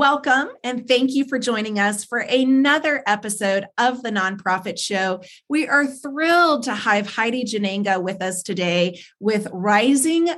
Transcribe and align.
Welcome 0.00 0.48
and 0.64 0.88
thank 0.88 1.12
you 1.12 1.28
for 1.28 1.38
joining 1.38 1.78
us 1.78 2.06
for 2.06 2.20
another 2.20 3.02
episode 3.06 3.66
of 3.76 4.02
the 4.02 4.08
Nonprofit 4.08 4.78
Show. 4.78 5.20
We 5.46 5.68
are 5.68 5.86
thrilled 5.86 6.62
to 6.62 6.74
have 6.74 7.06
Heidi 7.06 7.44
Jannenga 7.44 8.02
with 8.02 8.22
us 8.22 8.42
today 8.42 9.02
with 9.20 9.46
Rising 9.52 10.30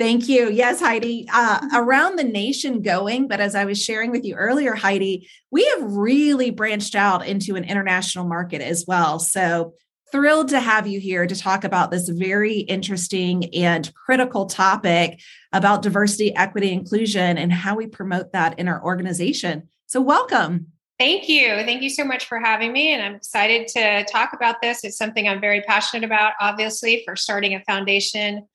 Thank 0.01 0.27
you. 0.27 0.49
Yes, 0.49 0.79
Heidi, 0.79 1.27
uh, 1.31 1.59
around 1.75 2.15
the 2.15 2.23
nation 2.23 2.81
going. 2.81 3.27
But 3.27 3.39
as 3.39 3.53
I 3.53 3.65
was 3.65 3.79
sharing 3.79 4.09
with 4.09 4.25
you 4.25 4.33
earlier, 4.33 4.73
Heidi, 4.73 5.29
we 5.51 5.63
have 5.65 5.83
really 5.83 6.49
branched 6.49 6.95
out 6.95 7.27
into 7.27 7.55
an 7.55 7.65
international 7.65 8.25
market 8.25 8.61
as 8.61 8.83
well. 8.87 9.19
So 9.19 9.75
thrilled 10.11 10.49
to 10.49 10.59
have 10.59 10.87
you 10.87 10.99
here 10.99 11.25
to 11.25 11.35
talk 11.35 11.63
about 11.63 11.91
this 11.91 12.09
very 12.09 12.59
interesting 12.59 13.53
and 13.55 13.93
critical 13.93 14.45
topic 14.45 15.19
about 15.53 15.81
diversity, 15.81 16.35
equity, 16.35 16.71
inclusion, 16.71 17.37
and 17.37 17.51
how 17.51 17.75
we 17.75 17.87
promote 17.87 18.31
that 18.33 18.59
in 18.59 18.67
our 18.67 18.83
organization. 18.83 19.69
So, 19.87 20.01
welcome. 20.01 20.67
Thank 20.99 21.27
you. 21.27 21.47
Thank 21.65 21.81
you 21.81 21.89
so 21.89 22.03
much 22.03 22.25
for 22.25 22.39
having 22.39 22.71
me. 22.71 22.93
And 22.93 23.01
I'm 23.01 23.15
excited 23.15 23.67
to 23.69 24.05
talk 24.05 24.33
about 24.33 24.61
this. 24.61 24.83
It's 24.83 24.97
something 24.97 25.27
I'm 25.27 25.41
very 25.41 25.61
passionate 25.61 26.05
about, 26.05 26.33
obviously, 26.39 27.01
for 27.05 27.15
starting 27.15 27.55
a 27.55 27.63
foundation 27.63 28.47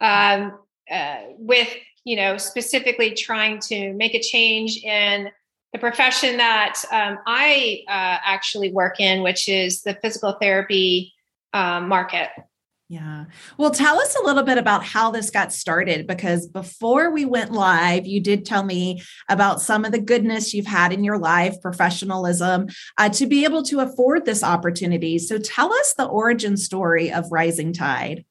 um, 0.00 0.58
uh, 0.90 1.18
with, 1.38 1.68
you 2.04 2.16
know, 2.16 2.38
specifically 2.38 3.14
trying 3.14 3.60
to 3.60 3.92
make 3.92 4.14
a 4.14 4.20
change 4.20 4.78
in 4.78 5.30
the 5.72 5.78
profession 5.78 6.36
that 6.36 6.82
um, 6.92 7.18
I 7.26 7.82
uh, 7.88 8.18
actually 8.24 8.72
work 8.72 9.00
in, 9.00 9.22
which 9.22 9.48
is 9.48 9.82
the 9.82 9.94
physical 10.02 10.32
therapy 10.40 11.14
um, 11.52 11.88
market. 11.88 12.28
Yeah. 12.92 13.24
Well, 13.56 13.70
tell 13.70 13.98
us 13.98 14.14
a 14.16 14.22
little 14.22 14.42
bit 14.42 14.58
about 14.58 14.84
how 14.84 15.10
this 15.10 15.30
got 15.30 15.50
started 15.50 16.06
because 16.06 16.46
before 16.46 17.10
we 17.10 17.24
went 17.24 17.50
live, 17.50 18.06
you 18.06 18.20
did 18.20 18.44
tell 18.44 18.62
me 18.64 19.00
about 19.30 19.62
some 19.62 19.86
of 19.86 19.92
the 19.92 19.98
goodness 19.98 20.52
you've 20.52 20.66
had 20.66 20.92
in 20.92 21.02
your 21.02 21.16
life, 21.16 21.56
professionalism, 21.62 22.68
uh, 22.98 23.08
to 23.08 23.26
be 23.26 23.44
able 23.44 23.62
to 23.62 23.80
afford 23.80 24.26
this 24.26 24.44
opportunity. 24.44 25.18
So 25.18 25.38
tell 25.38 25.72
us 25.72 25.94
the 25.94 26.04
origin 26.04 26.58
story 26.58 27.10
of 27.10 27.32
Rizing 27.32 27.72
Tide. 27.72 28.26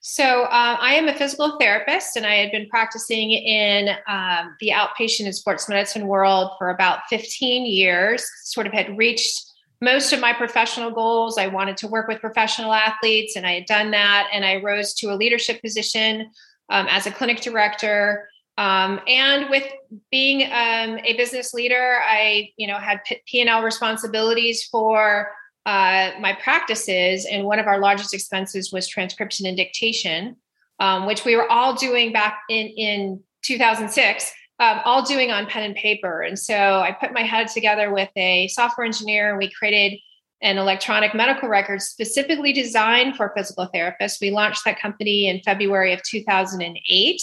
So, 0.00 0.42
uh, 0.44 0.76
I 0.80 0.94
am 0.94 1.08
a 1.08 1.14
physical 1.14 1.58
therapist, 1.58 2.16
and 2.16 2.24
I 2.24 2.36
had 2.36 2.52
been 2.52 2.68
practicing 2.68 3.32
in 3.32 3.88
um, 4.06 4.56
the 4.60 4.70
outpatient 4.70 5.24
and 5.24 5.34
sports 5.34 5.68
medicine 5.68 6.06
world 6.06 6.52
for 6.56 6.70
about 6.70 7.00
15 7.10 7.66
years. 7.66 8.24
Sort 8.44 8.66
of 8.66 8.72
had 8.72 8.96
reached 8.96 9.44
most 9.80 10.12
of 10.12 10.20
my 10.20 10.32
professional 10.32 10.90
goals. 10.90 11.36
I 11.36 11.48
wanted 11.48 11.76
to 11.78 11.88
work 11.88 12.08
with 12.08 12.20
professional 12.20 12.72
athletes, 12.72 13.34
and 13.36 13.46
I 13.46 13.54
had 13.54 13.66
done 13.66 13.90
that. 13.90 14.28
And 14.32 14.44
I 14.44 14.56
rose 14.62 14.94
to 14.94 15.12
a 15.12 15.16
leadership 15.16 15.60
position 15.62 16.30
um, 16.70 16.86
as 16.88 17.06
a 17.06 17.10
clinic 17.10 17.40
director. 17.40 18.28
Um, 18.56 19.00
and 19.06 19.48
with 19.50 19.64
being 20.10 20.42
um, 20.44 20.98
a 21.04 21.14
business 21.16 21.54
leader, 21.54 21.98
I, 22.04 22.50
you 22.56 22.66
know, 22.66 22.78
had 22.78 23.00
P 23.26 23.40
and 23.40 23.48
L 23.48 23.62
responsibilities 23.62 24.64
for 24.64 25.30
uh, 25.66 26.12
my 26.20 26.32
practices, 26.42 27.26
and 27.30 27.44
one 27.44 27.58
of 27.58 27.66
our 27.66 27.78
largest 27.78 28.14
expenses 28.14 28.72
was 28.72 28.86
transcription 28.88 29.46
and 29.46 29.56
dictation, 29.56 30.36
um, 30.80 31.06
which 31.06 31.24
we 31.24 31.36
were 31.36 31.50
all 31.50 31.74
doing 31.74 32.12
back 32.12 32.40
in 32.48 32.68
in 32.68 33.20
2006, 33.42 34.32
um, 34.60 34.80
all 34.84 35.02
doing 35.02 35.30
on 35.30 35.46
pen 35.46 35.64
and 35.64 35.76
paper. 35.76 36.22
And 36.22 36.38
so 36.38 36.54
I 36.54 36.92
put 36.92 37.12
my 37.12 37.22
head 37.22 37.48
together 37.48 37.92
with 37.92 38.10
a 38.16 38.48
software 38.48 38.86
engineer, 38.86 39.30
and 39.30 39.38
we 39.38 39.50
created 39.50 39.98
an 40.40 40.56
electronic 40.56 41.14
medical 41.14 41.48
record 41.48 41.82
specifically 41.82 42.52
designed 42.52 43.16
for 43.16 43.32
physical 43.36 43.68
therapists. 43.74 44.20
We 44.20 44.30
launched 44.30 44.64
that 44.64 44.80
company 44.80 45.28
in 45.28 45.40
February 45.40 45.92
of 45.92 46.02
2008. 46.04 47.20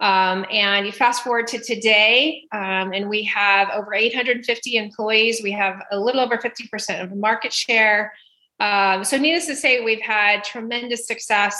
Um, 0.00 0.46
and 0.50 0.86
you 0.86 0.92
fast 0.92 1.24
forward 1.24 1.48
to 1.48 1.58
today, 1.58 2.44
um, 2.52 2.92
and 2.92 3.08
we 3.08 3.24
have 3.24 3.68
over 3.70 3.94
850 3.94 4.76
employees. 4.76 5.40
We 5.42 5.50
have 5.52 5.82
a 5.90 5.98
little 5.98 6.20
over 6.20 6.36
50% 6.36 7.02
of 7.02 7.10
the 7.10 7.16
market 7.16 7.52
share. 7.52 8.12
Um, 8.60 9.02
so, 9.02 9.16
needless 9.16 9.46
to 9.46 9.56
say, 9.56 9.84
we've 9.84 10.00
had 10.00 10.44
tremendous 10.44 11.06
success 11.06 11.58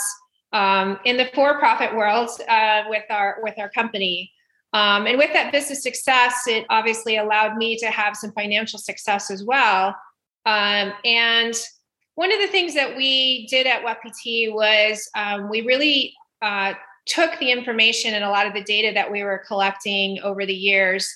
um, 0.53 0.99
in 1.03 1.17
the 1.17 1.29
for-profit 1.33 1.95
world 1.95 2.29
uh, 2.47 2.83
with 2.87 3.03
our 3.09 3.37
with 3.41 3.55
our 3.57 3.69
company. 3.69 4.31
Um, 4.71 5.07
and 5.07 5.17
with 5.17 5.33
that 5.33 5.51
business 5.51 5.83
success, 5.83 6.43
it 6.47 6.65
obviously 6.69 7.17
allowed 7.17 7.57
me 7.57 7.75
to 7.77 7.87
have 7.87 8.15
some 8.15 8.31
financial 8.31 8.79
success 8.79 9.31
as 9.31 9.43
well. 9.43 9.95
Um, 10.45 10.93
and 11.03 11.55
one 12.15 12.31
of 12.31 12.39
the 12.39 12.47
things 12.47 12.75
that 12.75 12.95
we 12.95 13.47
did 13.47 13.65
at 13.65 13.83
WebPT 13.83 14.53
was 14.53 15.09
we 15.49 15.61
really 15.61 16.13
uh, 16.41 16.73
took 17.05 17.37
the 17.39 17.51
information 17.51 18.13
and 18.13 18.23
a 18.23 18.29
lot 18.29 18.47
of 18.47 18.53
the 18.53 18.63
data 18.63 18.91
that 18.93 19.11
we 19.11 19.23
were 19.23 19.43
collecting 19.47 20.19
over 20.21 20.45
the 20.45 20.53
years 20.53 21.09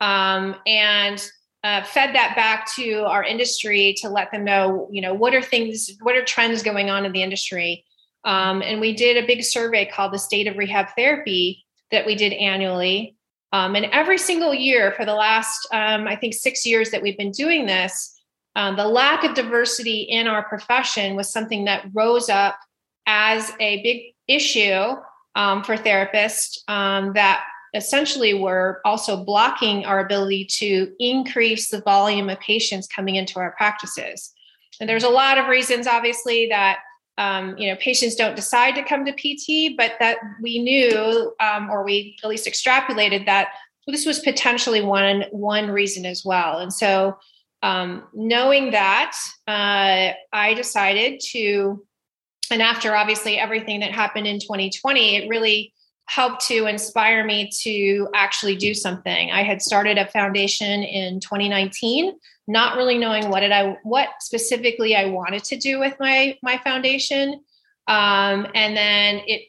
um, 0.00 0.54
and 0.66 1.28
uh, 1.64 1.82
fed 1.82 2.14
that 2.14 2.36
back 2.36 2.68
to 2.76 3.04
our 3.04 3.24
industry 3.24 3.94
to 3.98 4.08
let 4.08 4.30
them 4.30 4.44
know, 4.44 4.88
you 4.92 5.02
know, 5.02 5.12
what 5.12 5.34
are 5.34 5.42
things, 5.42 5.90
what 6.02 6.14
are 6.14 6.24
trends 6.24 6.62
going 6.62 6.88
on 6.88 7.04
in 7.04 7.12
the 7.12 7.22
industry. 7.22 7.84
Um, 8.24 8.62
and 8.62 8.80
we 8.80 8.94
did 8.94 9.22
a 9.22 9.26
big 9.26 9.42
survey 9.42 9.86
called 9.86 10.12
the 10.12 10.18
State 10.18 10.46
of 10.46 10.56
Rehab 10.56 10.88
Therapy 10.96 11.64
that 11.90 12.06
we 12.06 12.14
did 12.14 12.32
annually. 12.32 13.16
Um, 13.52 13.74
and 13.74 13.86
every 13.86 14.18
single 14.18 14.54
year 14.54 14.92
for 14.92 15.04
the 15.04 15.14
last, 15.14 15.66
um, 15.72 16.06
I 16.06 16.16
think, 16.16 16.34
six 16.34 16.66
years 16.66 16.90
that 16.90 17.02
we've 17.02 17.16
been 17.16 17.30
doing 17.32 17.66
this, 17.66 18.20
um, 18.54 18.76
the 18.76 18.86
lack 18.86 19.24
of 19.24 19.34
diversity 19.34 20.02
in 20.02 20.26
our 20.26 20.42
profession 20.44 21.16
was 21.16 21.32
something 21.32 21.64
that 21.64 21.86
rose 21.94 22.28
up 22.28 22.58
as 23.06 23.52
a 23.58 23.82
big 23.82 24.14
issue 24.26 24.96
um, 25.38 25.62
for 25.62 25.76
therapists 25.76 26.58
um, 26.68 27.14
that 27.14 27.44
essentially 27.72 28.34
were 28.34 28.80
also 28.84 29.24
blocking 29.24 29.86
our 29.86 30.00
ability 30.00 30.44
to 30.44 30.92
increase 30.98 31.70
the 31.70 31.80
volume 31.80 32.28
of 32.28 32.40
patients 32.40 32.88
coming 32.88 33.14
into 33.14 33.38
our 33.38 33.52
practices. 33.52 34.32
And 34.80 34.88
there's 34.88 35.04
a 35.04 35.08
lot 35.08 35.38
of 35.38 35.46
reasons, 35.46 35.86
obviously, 35.86 36.48
that 36.48 36.80
um, 37.16 37.56
you 37.58 37.68
know 37.68 37.76
patients 37.76 38.14
don't 38.14 38.36
decide 38.36 38.74
to 38.76 38.84
come 38.84 39.04
to 39.04 39.12
PT, 39.12 39.76
but 39.76 39.92
that 40.00 40.18
we 40.42 40.60
knew, 40.60 41.34
um, 41.40 41.70
or 41.70 41.84
we 41.84 42.16
at 42.22 42.28
least 42.28 42.46
extrapolated 42.46 43.26
that 43.26 43.48
this 43.86 44.06
was 44.06 44.20
potentially 44.20 44.82
one 44.82 45.24
one 45.30 45.70
reason 45.70 46.04
as 46.04 46.24
well. 46.24 46.58
And 46.58 46.72
so, 46.72 47.18
um, 47.62 48.04
knowing 48.12 48.70
that, 48.72 49.16
uh, 49.48 50.12
I 50.32 50.54
decided 50.54 51.20
to 51.30 51.84
and 52.50 52.62
after 52.62 52.94
obviously 52.94 53.38
everything 53.38 53.80
that 53.80 53.92
happened 53.92 54.26
in 54.26 54.38
2020 54.38 55.16
it 55.16 55.28
really 55.28 55.72
helped 56.06 56.46
to 56.46 56.66
inspire 56.66 57.22
me 57.22 57.50
to 57.60 58.08
actually 58.14 58.56
do 58.56 58.72
something. 58.72 59.30
I 59.30 59.42
had 59.42 59.60
started 59.60 59.98
a 59.98 60.08
foundation 60.08 60.82
in 60.82 61.20
2019 61.20 62.14
not 62.48 62.76
really 62.76 62.96
knowing 62.96 63.28
what 63.28 63.40
did 63.40 63.52
i 63.52 63.76
what 63.82 64.08
specifically 64.20 64.96
i 64.96 65.04
wanted 65.04 65.44
to 65.44 65.56
do 65.56 65.78
with 65.78 65.94
my 66.00 66.36
my 66.42 66.58
foundation. 66.58 67.40
Um, 67.86 68.46
and 68.54 68.76
then 68.76 69.20
it 69.26 69.48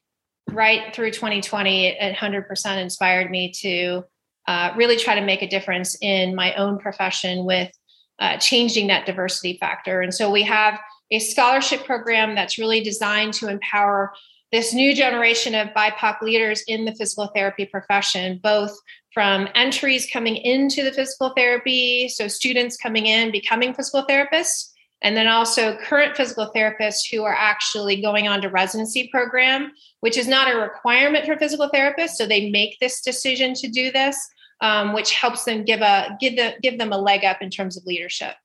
right 0.52 0.94
through 0.94 1.12
2020 1.12 1.88
it 1.88 2.16
100% 2.16 2.82
inspired 2.82 3.32
me 3.32 3.52
to 3.62 4.04
uh, 4.48 4.74
really 4.76 4.98
try 4.98 5.16
to 5.16 5.26
make 5.26 5.42
a 5.42 5.48
difference 5.48 5.98
in 6.02 6.36
my 6.36 6.54
own 6.56 6.80
profession 6.80 7.46
with 7.46 7.72
uh, 8.20 8.38
changing 8.38 8.88
that 8.88 9.06
diversity 9.06 9.58
factor. 9.60 10.02
And 10.02 10.14
so 10.14 10.32
we 10.32 10.44
have 10.44 10.80
a 11.12 11.20
scholarship 11.20 11.86
program 11.86 12.36
that's 12.36 12.58
really 12.58 12.82
designed 12.82 13.34
to 13.34 13.48
empower 13.48 14.14
this 14.52 14.74
new 14.74 14.96
generation 14.96 15.54
of 15.54 15.70
BIPOC 15.70 16.22
leaders 16.22 16.64
in 16.68 16.86
the 16.86 16.96
physical 16.96 17.28
therapy 17.36 17.66
profession, 17.66 18.40
both 18.42 18.76
from 19.14 19.48
entries 19.56 20.10
coming 20.12 20.36
into 20.38 20.84
the 20.84 20.92
physical 20.92 21.34
therapy, 21.36 22.08
so 22.10 22.28
students 22.28 22.78
coming 22.78 23.06
in, 23.06 23.32
becoming 23.32 23.74
physical 23.74 24.06
therapists, 24.08 24.72
and 25.02 25.16
then 25.16 25.28
also 25.28 25.78
current 25.78 26.16
physical 26.18 26.52
therapists 26.56 27.10
who 27.12 27.24
are 27.24 27.36
actually 27.36 28.02
going 28.02 28.28
on 28.28 28.42
to 28.42 28.50
residency 28.50 29.08
program, 29.12 29.72
which 30.02 30.18
is 30.18 30.28
not 30.28 30.54
a 30.54 30.58
requirement 30.58 31.26
for 31.26 31.38
physical 31.38 31.70
therapists. 31.70 32.12
So 32.12 32.26
they 32.26 32.50
make 32.50 32.78
this 32.80 33.02
decision 33.02 33.54
to 33.56 33.68
do 33.68 33.92
this, 33.92 34.18
um, 34.62 34.94
which 34.94 35.14
helps 35.14 35.46
them 35.46 35.64
give 35.64 35.82
a 35.82 36.18
give 36.20 36.36
the 36.36 36.56
give 36.62 36.78
them 36.78 36.92
a 36.92 36.98
leg 36.98 37.24
up 37.24 37.42
in 37.42 37.50
terms 37.50 37.78
of 37.78 37.86
leadership. 37.86 38.36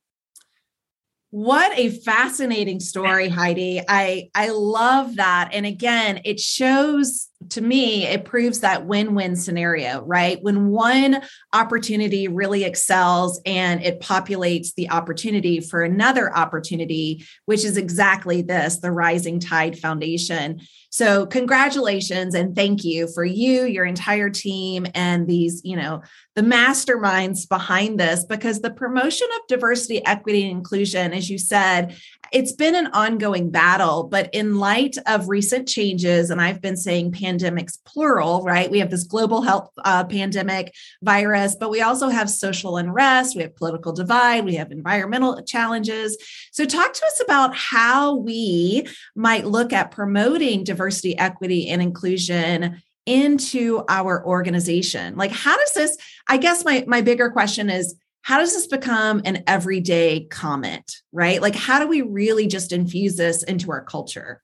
What 1.35 1.77
a 1.77 1.91
fascinating 1.91 2.79
story, 2.79 3.29
Heidi. 3.29 3.83
I 3.89 4.31
I 4.37 4.51
love 4.51 5.17
that. 5.17 5.51
And 5.53 5.67
again, 5.67 6.21
it 6.25 6.39
shows 6.39 7.29
to 7.51 7.61
me 7.61 8.07
it 8.07 8.25
proves 8.25 8.61
that 8.61 8.87
win-win 8.87 9.37
scenario, 9.37 10.03
right? 10.05 10.39
When 10.43 10.69
one 10.69 11.23
opportunity 11.53 12.29
really 12.29 12.65
excels 12.65 13.41
and 13.47 13.83
it 13.83 14.01
populates 14.01 14.75
the 14.75 14.91
opportunity 14.91 15.61
for 15.61 15.83
another 15.83 16.35
opportunity, 16.35 17.25
which 17.47 17.65
is 17.65 17.77
exactly 17.77 18.43
this, 18.43 18.79
the 18.79 18.93
Rizing 18.93 19.41
Tide 19.41 19.79
Foundation. 19.79 20.61
So, 20.91 21.27
congratulations 21.27 22.35
and 22.35 22.55
thank 22.55 22.85
you 22.85 23.09
for 23.09 23.25
you, 23.25 23.65
your 23.65 23.85
entire 23.85 24.31
team, 24.31 24.87
and 24.95 25.27
these, 25.27 25.61
you 25.65 25.77
know, 25.77 26.03
the 26.37 26.43
masterminds 26.43 27.49
behind 27.49 27.99
this 27.99 28.25
because 28.25 28.61
the 28.61 28.71
promotion 28.71 29.27
of 29.37 29.47
diversity, 29.49 30.05
equity, 30.07 30.43
and 30.43 30.53
inclusion, 30.53 31.13
as 31.13 31.29
you 31.29 31.39
said, 31.39 31.97
it's 32.33 32.53
been 32.53 32.75
an 32.75 32.89
ongoing 32.89 33.51
battle. 33.51 34.05
But 34.05 34.31
in 34.33 34.57
light 34.57 34.97
of 35.07 35.29
recent 35.29 35.69
changes, 35.69 36.31
and 36.31 36.41
I've 36.41 36.61
been 36.61 36.77
saying 36.77 37.13
pandemics 37.35 37.79
plural, 37.85 38.43
right? 38.43 38.71
We 38.71 38.79
have 38.79 38.91
this 38.91 39.05
global 39.05 39.43
health 39.43 39.71
uh, 39.85 40.05
pandemic 40.05 40.75
virus, 41.03 41.57
but 41.59 41.71
we 41.71 41.81
also 41.81 42.09
have 42.09 42.31
social 42.31 42.77
unrest, 42.77 43.37
we 43.37 43.43
have 43.43 43.57
political 43.57 43.93
divide, 43.93 44.45
we 44.45 44.55
have 44.57 44.71
environmental 44.71 45.43
challenges. 45.43 46.17
So, 46.53 46.65
talk 46.65 46.93
to 46.93 47.07
us 47.07 47.21
about 47.21 47.55
how 47.55 48.17
we 48.17 48.87
might 49.15 49.47
look 49.47 49.73
at 49.73 49.91
promoting 49.91 50.65
diversity 50.65 51.17
equity, 51.19 51.69
and 51.69 51.83
inclusion 51.83 52.83
into 53.07 53.85
our 53.89 54.25
organization? 54.25 55.17
Like, 55.17 55.31
how 55.31 55.57
does 55.57 55.73
this? 55.75 55.97
I 56.29 56.39
guess 56.39 56.65
my 56.65 56.85
my 56.87 57.01
bigger 57.01 57.31
question 57.31 57.71
is 57.71 57.95
how 58.23 58.39
does 58.39 58.55
this 58.55 58.67
become 58.67 59.21
an 59.27 59.45
everyday 59.47 60.25
comment, 60.25 61.03
right? 61.13 61.43
Like, 61.43 61.55
how 61.55 61.79
do 61.79 61.87
we 61.87 62.01
really 62.01 62.47
just 62.47 62.73
infuse 62.73 63.17
this 63.17 63.43
into 63.43 63.71
our 63.71 63.85
culture? 63.85 64.43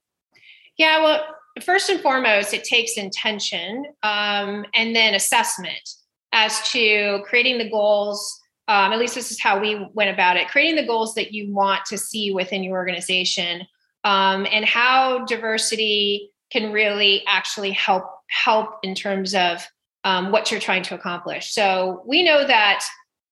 Yeah, 0.76 1.02
well, 1.02 1.22
first 1.62 1.88
and 1.90 2.00
foremost, 2.00 2.54
it 2.54 2.64
takes 2.64 2.96
intention 2.96 3.86
um, 4.02 4.64
and 4.74 4.94
then 4.94 5.14
assessment 5.14 5.96
as 6.32 6.60
to 6.70 7.22
creating 7.24 7.58
the 7.58 7.68
goals. 7.68 8.40
Um, 8.68 8.92
at 8.92 8.98
least 8.98 9.14
this 9.16 9.32
is 9.32 9.40
how 9.40 9.58
we 9.58 9.88
went 9.94 10.10
about 10.10 10.36
it 10.36 10.46
creating 10.48 10.76
the 10.76 10.86
goals 10.86 11.14
that 11.14 11.32
you 11.32 11.52
want 11.52 11.84
to 11.86 11.98
see 11.98 12.32
within 12.32 12.62
your 12.62 12.76
organization 12.76 13.66
um, 14.04 14.46
and 14.50 14.64
how 14.64 15.24
diversity 15.24 16.30
can 16.52 16.72
really 16.72 17.24
actually 17.26 17.72
help 17.72 18.04
help 18.28 18.78
in 18.84 18.94
terms 18.94 19.34
of 19.34 19.66
um, 20.04 20.30
what 20.30 20.50
you're 20.50 20.60
trying 20.60 20.82
to 20.84 20.94
accomplish. 20.94 21.52
So 21.52 22.02
we 22.06 22.22
know 22.22 22.46
that 22.46 22.84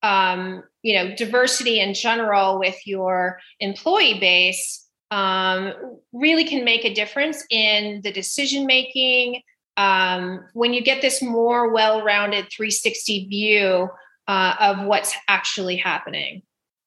um, 0.02 0.62
you 0.82 0.94
know 0.94 1.14
diversity 1.14 1.80
in 1.80 1.94
general 1.94 2.58
with 2.58 2.76
your 2.86 3.38
employee 3.60 4.18
base 4.18 4.88
um, 5.10 5.72
really 6.12 6.44
can 6.44 6.64
make 6.64 6.84
a 6.84 6.94
difference 6.94 7.44
in 7.50 8.00
the 8.02 8.12
decision 8.12 8.66
making. 8.66 9.43
Um, 9.76 10.44
when 10.55 10.72
you 10.72 10.82
get 10.82 11.02
this 11.02 11.22
more 11.22 11.72
well-rounded 11.72 12.49
360 12.50 13.28
view 13.28 13.88
uh, 14.26 14.55
of 14.60 14.84
what's 14.84 15.14
actually 15.28 15.76
happening. 15.76 16.43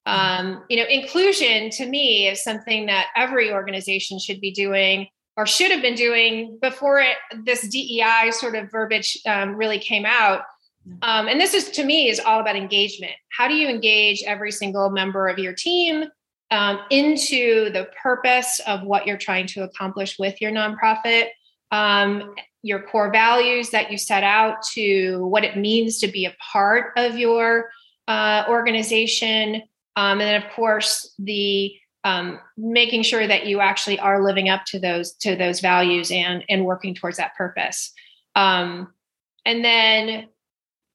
Um, 0.06 0.64
you 0.70 0.78
know, 0.78 0.86
inclusion 0.90 1.70
to 1.72 1.86
me 1.86 2.28
is 2.28 2.44
something 2.44 2.88
that 2.88 3.08
every 3.16 3.52
organization 3.52 4.20
should 4.20 4.42
be 4.42 4.52
doing 4.52 5.08
or 5.38 5.46
should 5.46 5.72
have 5.72 5.82
been 5.82 5.96
doing 5.96 6.58
before 6.62 7.00
it, 7.00 7.18
this 7.46 7.68
DEI 7.68 8.32
sort 8.32 8.56
of 8.56 8.72
verbiage 8.72 9.18
um, 9.26 9.56
really 9.56 9.80
came 9.80 10.06
out. 10.06 10.44
Um, 11.04 11.28
and 11.28 11.40
this 11.40 11.54
is 11.54 11.70
to 11.72 11.86
me 11.86 12.10
is 12.10 12.20
all 12.20 12.40
about 12.40 12.56
engagement. 12.56 13.14
How 13.30 13.48
do 13.48 13.54
you 13.54 13.70
engage 13.70 14.24
every 14.24 14.52
single 14.52 14.90
member 14.90 15.28
of 15.28 15.38
your 15.38 15.54
team 15.54 16.06
um, 16.52 16.80
into 16.90 17.70
the 17.72 17.90
purpose 18.02 18.60
of 18.68 18.84
what 18.84 19.08
you're 19.08 19.18
trying 19.18 19.48
to 19.48 19.64
accomplish 19.64 20.20
with 20.20 20.40
your 20.42 20.52
nonprofit? 20.52 21.30
Um, 21.72 22.36
your 22.64 22.82
core 22.82 23.12
values 23.12 23.72
that 23.72 23.92
you 23.92 23.98
set 23.98 24.24
out 24.24 24.62
to 24.74 25.26
what 25.26 25.44
it 25.44 25.58
means 25.58 26.00
to 26.00 26.08
be 26.08 26.26
a 26.26 26.36
part 26.52 26.92
of 26.98 27.18
your 27.18 27.72
uh, 28.08 28.44
organization 28.50 29.64
um, 29.96 30.20
and 30.20 30.22
then, 30.22 30.42
of 30.42 30.50
course, 30.52 31.14
the 31.20 31.76
um, 32.04 32.40
making 32.58 33.04
sure 33.04 33.28
that 33.28 33.46
you 33.46 33.60
actually 33.60 34.00
are 34.00 34.24
living 34.24 34.50
up 34.50 34.66
to 34.66 34.80
those 34.80 35.14
to 35.18 35.36
those 35.36 35.60
values 35.60 36.12
and 36.12 36.44
and 36.50 36.66
working 36.66 36.96
towards 36.96 37.18
that 37.18 37.36
purpose. 37.36 37.94
Um, 38.36 38.94
and 39.46 39.64
then, 39.64 40.28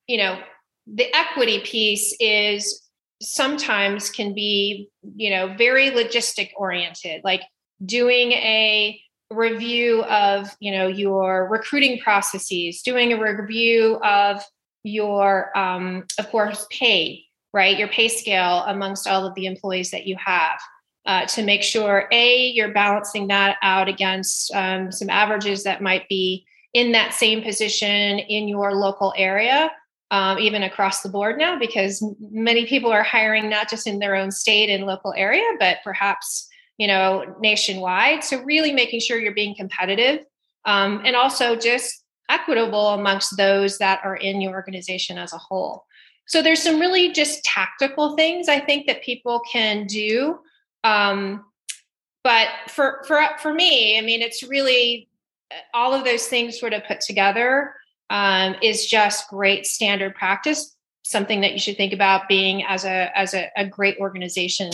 you 0.07 0.19
know, 0.19 0.41
the 0.87 1.15
equity 1.15 1.61
piece 1.61 2.17
is 2.19 2.86
sometimes 3.21 4.11
can 4.11 4.35
be 4.35 4.91
you 5.17 5.31
know 5.31 5.55
very 5.57 5.91
logistic 5.91 6.51
oriented, 6.57 7.23
like 7.25 7.43
doing 7.85 8.33
a 8.33 9.01
review 9.31 10.05
of 10.05 10.55
you 10.61 10.73
know 10.73 10.87
your 10.87 11.49
recruiting 11.49 11.99
processes, 12.01 12.83
doing 12.83 13.13
a 13.13 13.21
review 13.21 13.97
of 14.03 14.43
your 14.83 15.57
um, 15.59 16.05
of 16.19 16.29
course 16.31 16.67
pay 16.71 17.27
right? 17.57 17.79
Your 17.79 17.89
pay 17.89 18.09
scale 18.09 18.65
amongst 18.67 19.09
all 19.09 19.27
of 19.27 19.35
the 19.35 19.47
employees 19.47 19.91
that 19.91 20.07
you 20.07 20.15
have. 20.23 20.61
Uh, 21.07 21.25
to 21.25 21.45
make 21.45 21.63
sure 21.63 22.09
a 22.11 22.49
you're 22.49 22.73
balancing 22.73 23.29
that 23.29 23.57
out 23.63 23.89
against 23.89 24.53
um, 24.53 24.91
some 24.91 25.09
averages 25.09 25.63
that 25.63 25.81
might 25.81 26.07
be 26.09 26.45
in 26.75 26.91
that 26.91 27.15
same 27.15 27.43
position 27.43 28.19
in 28.19 28.49
your 28.49 28.75
local 28.75 29.15
area 29.17 29.71
um, 30.11 30.39
even 30.39 30.63
across 30.63 31.03
the 31.03 31.09
board 31.09 31.39
now 31.39 31.59
because 31.59 32.05
many 32.21 32.67
people 32.67 32.93
are 32.93 33.03
hiring 33.03 33.51
not 33.51 33.69
just 33.69 33.87
in 33.87 33.99
their 33.99 34.15
own 34.15 34.31
state 34.31 34.71
and 34.71 34.87
local 34.87 35.13
area 35.17 35.45
but 35.59 35.79
perhaps 35.83 36.49
you 36.79 36.87
know 36.87 37.37
nationwide 37.41 38.23
so 38.23 38.43
really 38.43 38.73
making 38.73 39.01
sure 39.01 39.19
you're 39.19 39.35
being 39.35 39.55
competitive 39.55 40.21
um, 40.65 41.03
and 41.05 41.17
also 41.17 41.57
just 41.57 42.05
equitable 42.29 42.89
amongst 42.89 43.37
those 43.37 43.79
that 43.79 44.01
are 44.05 44.17
in 44.17 44.41
your 44.41 44.53
organization 44.53 45.19
as 45.19 45.33
a 45.33 45.39
whole 45.39 45.87
so 46.27 46.43
there's 46.43 46.63
some 46.63 46.81
really 46.81 47.13
just 47.13 47.45
tactical 47.45 48.17
things 48.17 48.49
I 48.49 48.59
think 48.61 48.87
that 48.87 49.03
people 49.03 49.41
can 49.51 49.87
do. 49.87 50.41
Um, 50.85 51.45
but 52.25 52.49
for 52.69 53.05
for 53.07 53.23
for 53.39 53.55
me, 53.55 53.99
I 53.99 54.03
mean, 54.03 54.21
it's 54.21 54.43
really 54.43 55.09
uh, 55.53 55.57
all 55.73 55.95
of 55.95 56.05
those 56.05 56.27
things 56.27 56.59
sort 56.59 56.73
of 56.73 56.85
put 56.85 57.01
together 57.01 57.73
um, 58.11 58.57
is 58.63 58.87
just 58.87 59.29
great 59.29 59.67
standard 59.67 60.15
practice. 60.15 60.77
Something 61.05 61.41
that 61.43 61.53
you 61.53 61.59
should 61.59 61.77
think 61.77 61.93
about 61.93 62.29
being 62.29 62.65
as 62.65 62.85
a 62.85 63.17
as 63.17 63.35
a, 63.35 63.49
a 63.57 63.67
great 63.67 63.97
organization 63.99 64.71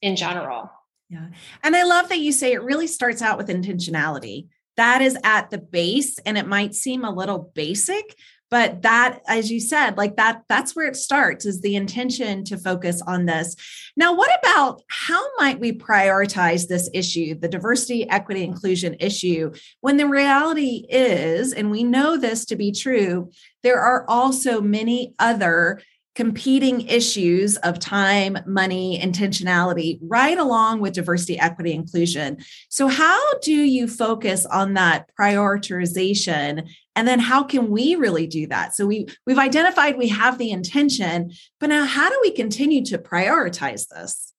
in 0.00 0.16
general. 0.16 0.70
Yeah, 1.10 1.28
and 1.62 1.76
I 1.76 1.84
love 1.84 2.08
that 2.08 2.20
you 2.20 2.32
say 2.32 2.52
it 2.52 2.62
really 2.62 2.86
starts 2.86 3.20
out 3.20 3.36
with 3.36 3.48
intentionality 3.48 4.46
that 4.76 5.02
is 5.02 5.16
at 5.22 5.50
the 5.50 5.58
base 5.58 6.18
and 6.26 6.36
it 6.36 6.46
might 6.46 6.74
seem 6.74 7.04
a 7.04 7.14
little 7.14 7.50
basic 7.54 8.16
but 8.54 8.82
that 8.82 9.18
as 9.26 9.50
you 9.50 9.58
said 9.58 9.96
like 9.96 10.14
that 10.14 10.42
that's 10.48 10.76
where 10.76 10.86
it 10.86 10.94
starts 10.94 11.44
is 11.44 11.60
the 11.60 11.74
intention 11.74 12.44
to 12.44 12.56
focus 12.56 13.02
on 13.04 13.26
this. 13.26 13.56
Now 13.96 14.14
what 14.14 14.30
about 14.38 14.80
how 14.88 15.20
might 15.38 15.58
we 15.58 15.72
prioritize 15.72 16.68
this 16.68 16.88
issue 16.94 17.34
the 17.34 17.48
diversity 17.48 18.08
equity 18.08 18.44
inclusion 18.44 18.94
issue 19.00 19.52
when 19.80 19.96
the 19.96 20.06
reality 20.06 20.86
is 20.88 21.52
and 21.52 21.72
we 21.72 21.82
know 21.82 22.16
this 22.16 22.44
to 22.44 22.54
be 22.54 22.70
true 22.70 23.28
there 23.64 23.80
are 23.80 24.08
also 24.08 24.60
many 24.60 25.16
other 25.18 25.80
competing 26.14 26.82
issues 26.88 27.56
of 27.58 27.78
time, 27.78 28.38
money, 28.46 29.00
intentionality, 29.00 29.98
right 30.02 30.38
along 30.38 30.80
with 30.80 30.94
diversity, 30.94 31.38
equity, 31.38 31.72
inclusion. 31.72 32.38
So, 32.68 32.88
how 32.88 33.38
do 33.40 33.52
you 33.52 33.88
focus 33.88 34.46
on 34.46 34.74
that 34.74 35.10
prioritization? 35.18 36.68
And 36.96 37.08
then 37.08 37.18
how 37.18 37.42
can 37.42 37.70
we 37.70 37.96
really 37.96 38.26
do 38.26 38.46
that? 38.48 38.74
So 38.74 38.86
we 38.86 39.06
we've 39.26 39.38
identified 39.38 39.96
we 39.96 40.08
have 40.08 40.38
the 40.38 40.52
intention, 40.52 41.32
but 41.58 41.68
now 41.68 41.84
how 41.84 42.08
do 42.08 42.18
we 42.22 42.30
continue 42.30 42.84
to 42.86 42.98
prioritize 42.98 43.88
this? 43.88 44.33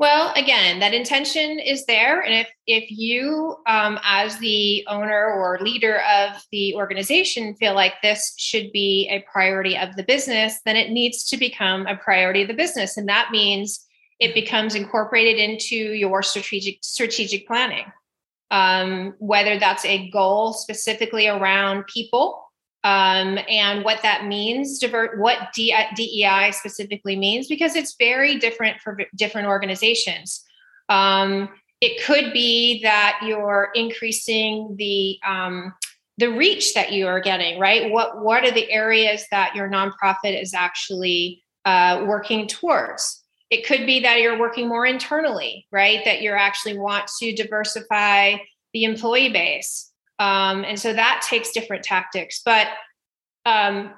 Well, 0.00 0.32
again, 0.34 0.80
that 0.80 0.94
intention 0.94 1.60
is 1.60 1.86
there, 1.86 2.22
and 2.22 2.34
if 2.34 2.48
if 2.66 2.90
you, 2.90 3.56
um, 3.68 4.00
as 4.02 4.38
the 4.38 4.84
owner 4.88 5.26
or 5.34 5.60
leader 5.60 6.00
of 6.00 6.42
the 6.52 6.74
organization, 6.74 7.54
feel 7.56 7.74
like 7.74 7.94
this 8.02 8.34
should 8.38 8.72
be 8.72 9.08
a 9.10 9.24
priority 9.32 9.76
of 9.76 9.96
the 9.96 10.02
business, 10.02 10.60
then 10.64 10.76
it 10.76 10.90
needs 10.90 11.24
to 11.26 11.36
become 11.36 11.86
a 11.86 11.96
priority 11.96 12.42
of 12.42 12.48
the 12.48 12.54
business, 12.54 12.96
and 12.96 13.08
that 13.10 13.30
means 13.30 13.86
it 14.18 14.34
becomes 14.34 14.74
incorporated 14.74 15.36
into 15.38 15.76
your 15.76 16.22
strategic 16.22 16.78
strategic 16.82 17.46
planning. 17.46 17.86
um, 18.52 19.14
whether 19.18 19.58
that's 19.58 19.84
a 19.86 20.10
goal 20.10 20.52
specifically 20.54 21.28
around 21.28 21.86
people 21.86 22.49
um, 22.82 23.38
and 23.48 23.84
what 23.84 24.02
that 24.02 24.26
means, 24.26 24.78
divert, 24.78 25.18
what 25.18 25.52
DEI 25.54 26.50
specifically 26.52 27.16
means, 27.16 27.46
because 27.46 27.76
it's 27.76 27.94
very 27.98 28.38
different 28.38 28.80
for 28.80 28.98
different 29.16 29.48
organizations. 29.48 30.42
Um, 30.88 31.50
it 31.80 32.02
could 32.04 32.32
be 32.32 32.82
that 32.82 33.20
you're 33.22 33.70
increasing 33.74 34.74
the 34.78 35.18
um, 35.26 35.74
the 36.18 36.30
reach 36.30 36.74
that 36.74 36.92
you 36.92 37.06
are 37.06 37.20
getting, 37.20 37.58
right? 37.58 37.90
What 37.90 38.22
what 38.22 38.44
are 38.44 38.50
the 38.50 38.70
areas 38.70 39.24
that 39.30 39.54
your 39.54 39.68
nonprofit 39.68 40.40
is 40.40 40.54
actually 40.54 41.42
uh, 41.64 42.04
working 42.06 42.46
towards? 42.46 43.22
It 43.50 43.66
could 43.66 43.84
be 43.84 44.00
that 44.00 44.20
you're 44.20 44.38
working 44.38 44.68
more 44.68 44.86
internally, 44.86 45.66
right? 45.72 46.04
That 46.04 46.22
you 46.22 46.32
actually 46.32 46.78
want 46.78 47.10
to 47.18 47.34
diversify 47.34 48.36
the 48.72 48.84
employee 48.84 49.32
base. 49.32 49.89
Um, 50.20 50.64
and 50.64 50.78
so 50.78 50.92
that 50.92 51.24
takes 51.26 51.50
different 51.50 51.82
tactics. 51.82 52.42
But, 52.44 52.68
um, 53.46 53.90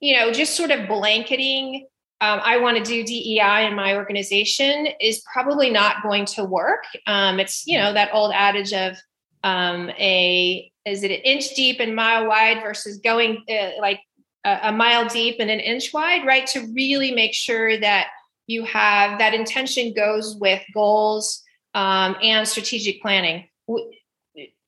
you 0.00 0.16
know, 0.16 0.32
just 0.32 0.56
sort 0.56 0.72
of 0.72 0.88
blanketing, 0.88 1.86
um, 2.20 2.40
I 2.42 2.58
want 2.58 2.76
to 2.76 2.82
do 2.82 3.04
DEI 3.04 3.66
in 3.68 3.76
my 3.76 3.94
organization 3.94 4.88
is 5.00 5.22
probably 5.32 5.70
not 5.70 6.02
going 6.02 6.26
to 6.26 6.44
work. 6.44 6.82
Um, 7.06 7.38
it's, 7.38 7.66
you 7.66 7.78
know, 7.78 7.92
that 7.92 8.10
old 8.12 8.32
adage 8.34 8.72
of 8.72 8.96
um, 9.44 9.90
a, 9.90 10.70
is 10.84 11.04
it 11.04 11.12
an 11.12 11.18
inch 11.18 11.54
deep 11.54 11.78
and 11.78 11.94
mile 11.94 12.26
wide 12.26 12.60
versus 12.60 12.98
going 12.98 13.44
uh, 13.48 13.70
like 13.80 14.00
a, 14.44 14.58
a 14.64 14.72
mile 14.72 15.08
deep 15.08 15.36
and 15.38 15.50
an 15.50 15.60
inch 15.60 15.92
wide, 15.94 16.26
right? 16.26 16.48
To 16.48 16.66
really 16.74 17.12
make 17.12 17.34
sure 17.34 17.78
that 17.78 18.08
you 18.48 18.64
have 18.64 19.20
that 19.20 19.34
intention 19.34 19.94
goes 19.94 20.36
with 20.36 20.62
goals 20.74 21.44
um, 21.74 22.16
and 22.20 22.46
strategic 22.46 23.00
planning 23.00 23.48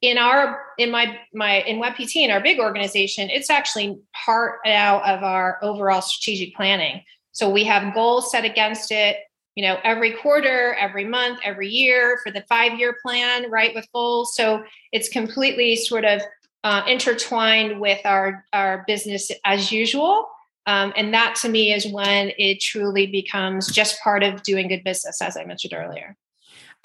in 0.01 0.19
our 0.19 0.61
in 0.79 0.91
my 0.91 1.19
my 1.33 1.63
in 1.63 1.81
WebPT 1.81 2.17
in 2.17 2.31
our 2.31 2.41
big 2.41 2.59
organization, 2.59 3.31
it's 3.31 3.51
actually 3.51 3.99
part 4.25 4.61
now 4.65 5.01
of 5.01 5.23
our 5.23 5.59
overall 5.63 6.03
strategic 6.03 6.55
planning. 6.55 7.03
So 7.33 7.51
we 7.51 7.65
have 7.65 7.95
goals 7.95 8.31
set 8.31 8.45
against 8.45 8.93
it, 8.93 9.17
you 9.55 9.65
know, 9.65 9.79
every 9.83 10.13
quarter, 10.13 10.75
every 10.75 11.05
month, 11.05 11.41
every 11.43 11.69
year 11.69 12.21
for 12.23 12.31
the 12.31 12.43
five 12.43 12.79
year 12.79 12.97
plan, 13.03 13.51
right? 13.51 13.75
With 13.75 13.87
goals. 13.93 14.37
So 14.37 14.63
it's 14.93 15.09
completely 15.09 15.77
sort 15.77 16.05
of 16.05 16.23
uh, 16.65 16.83
intertwined 16.87 17.81
with 17.81 18.05
our 18.05 18.45
our 18.53 18.85
business 18.87 19.31
as 19.45 19.73
usual. 19.73 20.29
Um, 20.67 20.93
and 20.97 21.13
that 21.13 21.37
to 21.43 21.49
me 21.49 21.73
is 21.73 21.87
when 21.87 22.33
it 22.39 22.61
truly 22.61 23.07
becomes 23.07 23.71
just 23.71 24.01
part 24.03 24.23
of 24.23 24.43
doing 24.43 24.69
good 24.69 24.83
business, 24.83 25.21
as 25.21 25.37
I 25.37 25.45
mentioned 25.45 25.75
earlier. 25.75 26.17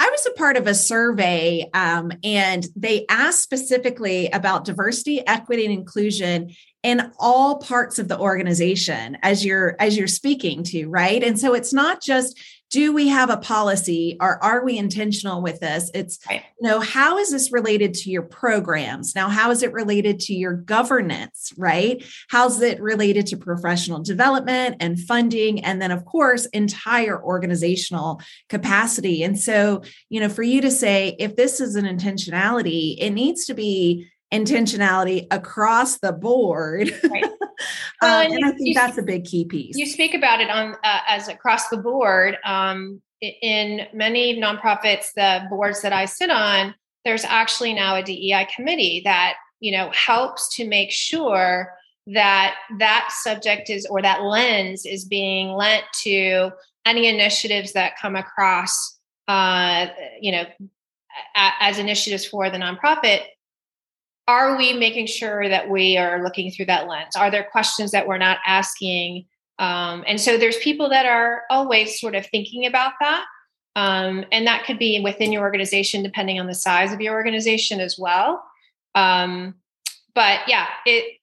I 0.02 0.10
was 0.10 0.26
a 0.26 0.32
part 0.32 0.56
of 0.56 0.66
a 0.66 0.74
survey 0.74 1.70
um, 1.74 2.12
and 2.24 2.66
they 2.76 3.06
asked 3.10 3.44
specifically 3.44 4.30
about 4.30 4.64
diversity, 4.64 5.26
equity, 5.28 5.66
and 5.66 5.74
inclusion 5.74 6.52
in 6.84 7.12
all 7.20 7.58
parts 7.58 8.00
of 8.00 8.08
the 8.08 8.18
organization 8.18 9.18
as 9.22 9.44
you're 9.44 9.76
as 9.80 9.98
you're 9.98 10.08
speaking 10.08 10.64
to, 10.64 10.88
right? 10.88 11.22
And 11.22 11.38
so 11.38 11.54
it's 11.54 11.74
not 11.74 12.02
just 12.02 12.40
do 12.70 12.94
we 12.94 13.08
have 13.08 13.30
a 13.30 13.38
policy 13.38 14.16
or 14.20 14.42
are 14.44 14.64
we 14.64 14.78
intentional 14.78 15.42
with 15.42 15.60
this 15.60 15.90
it's 15.94 16.20
right. 16.30 16.44
you 16.60 16.68
know 16.68 16.80
how 16.80 17.18
is 17.18 17.32
this 17.32 17.52
related 17.52 17.94
to 17.94 18.10
your 18.10 18.22
programs 18.22 19.16
now 19.16 19.30
how 19.30 19.52
is 19.52 19.64
it 19.64 19.74
related 19.74 20.20
to 20.20 20.34
your 20.34 20.54
governance 20.54 21.54
right 21.58 22.04
how's 22.30 22.62
it 22.62 22.80
related 22.82 23.26
to 23.28 23.38
professional 23.38 24.02
development 24.02 24.76
and 24.80 25.00
funding 25.00 25.64
and 25.64 25.82
then 25.82 25.92
of 25.92 26.06
course 26.06 26.46
entire 26.48 27.22
organizational 27.24 28.22
capacity 28.50 29.24
and 29.24 29.40
so 29.40 29.82
you 30.10 30.20
know 30.20 30.30
for 30.30 30.44
you 30.44 30.62
to 30.62 30.72
say 30.72 31.16
if 31.20 31.36
this 31.36 31.60
is 31.60 31.76
an 31.76 31.86
intentionality 31.86 32.96
it 33.00 33.12
needs 33.12 33.46
to 33.46 33.54
be 33.54 34.08
intentionality 34.34 35.26
across 35.32 36.00
the 36.00 36.12
board. 36.12 36.92
Right. 37.10 37.26
Well, 38.02 38.26
um, 38.26 38.32
and, 38.32 38.46
I 38.46 38.52
think 38.52 38.76
that's 38.76 38.98
a 38.98 39.04
big 39.04 39.26
key 39.26 39.46
piece. 39.46 39.78
You 39.78 39.86
speak 39.86 40.14
about 40.14 40.42
it 40.42 40.50
on 40.50 40.76
uh, 40.84 41.00
as 41.08 41.28
across 41.28 41.70
the 41.70 41.78
board. 41.78 42.38
Um, 42.46 43.02
in 43.22 43.88
many 43.94 44.40
nonprofits, 44.40 45.08
the 45.16 45.46
boards 45.50 45.82
that 45.82 45.92
I 45.92 46.06
sit 46.06 46.30
on, 46.30 46.74
there's 47.04 47.26
actually 47.26 47.74
now 47.74 47.96
a 47.96 48.04
DEI 48.04 48.48
committee 48.56 49.02
that 49.04 49.36
you 49.60 49.72
know 49.72 49.92
helps 49.92 50.56
to 50.56 50.68
make 50.68 50.92
sure 50.92 51.74
that 52.08 52.56
that 52.80 53.10
subject 53.22 53.70
is 53.70 53.86
or 53.86 54.02
that 54.02 54.24
lens 54.24 54.86
is 54.86 55.06
being 55.06 55.50
lent 55.50 55.84
to 56.02 56.52
any 56.86 57.08
initiatives 57.08 57.74
that 57.74 57.98
come 58.02 58.16
across 58.16 58.98
uh, 59.28 59.88
you 60.20 60.32
know 60.32 60.46
as 61.36 61.78
initiatives 61.78 62.26
for 62.26 62.50
the 62.50 62.58
nonprofit 62.58 63.24
are 64.30 64.56
we 64.56 64.74
making 64.74 65.08
sure 65.08 65.50
that 65.50 65.72
we 65.72 65.98
are 65.98 66.24
looking 66.24 66.52
through 66.52 66.68
that 66.68 66.88
lens? 66.88 67.16
Are 67.16 67.32
there 67.32 67.48
questions 67.52 67.90
that 67.92 68.08
we're 68.08 68.20
not 68.20 68.38
asking? 68.46 69.26
Um, 69.58 70.04
and 70.06 70.22
so 70.22 70.38
there's 70.38 70.58
people 70.58 70.88
that 70.90 71.08
are 71.08 71.42
always 71.50 72.00
sort 72.00 72.14
of 72.14 72.28
thinking 72.28 72.68
about 72.68 72.94
that. 73.02 73.26
Um, 73.76 74.26
and 74.32 74.46
that 74.46 74.66
could 74.66 74.78
be 74.78 75.00
within 75.00 75.32
your 75.32 75.42
organization, 75.42 76.04
depending 76.04 76.40
on 76.40 76.46
the 76.46 76.54
size 76.54 76.94
of 76.94 77.02
your 77.02 77.16
organization 77.16 77.80
as 77.80 77.98
well. 77.98 78.44
Um, 78.94 79.56
but 80.14 80.42
yeah, 80.48 80.68
it 80.86 81.16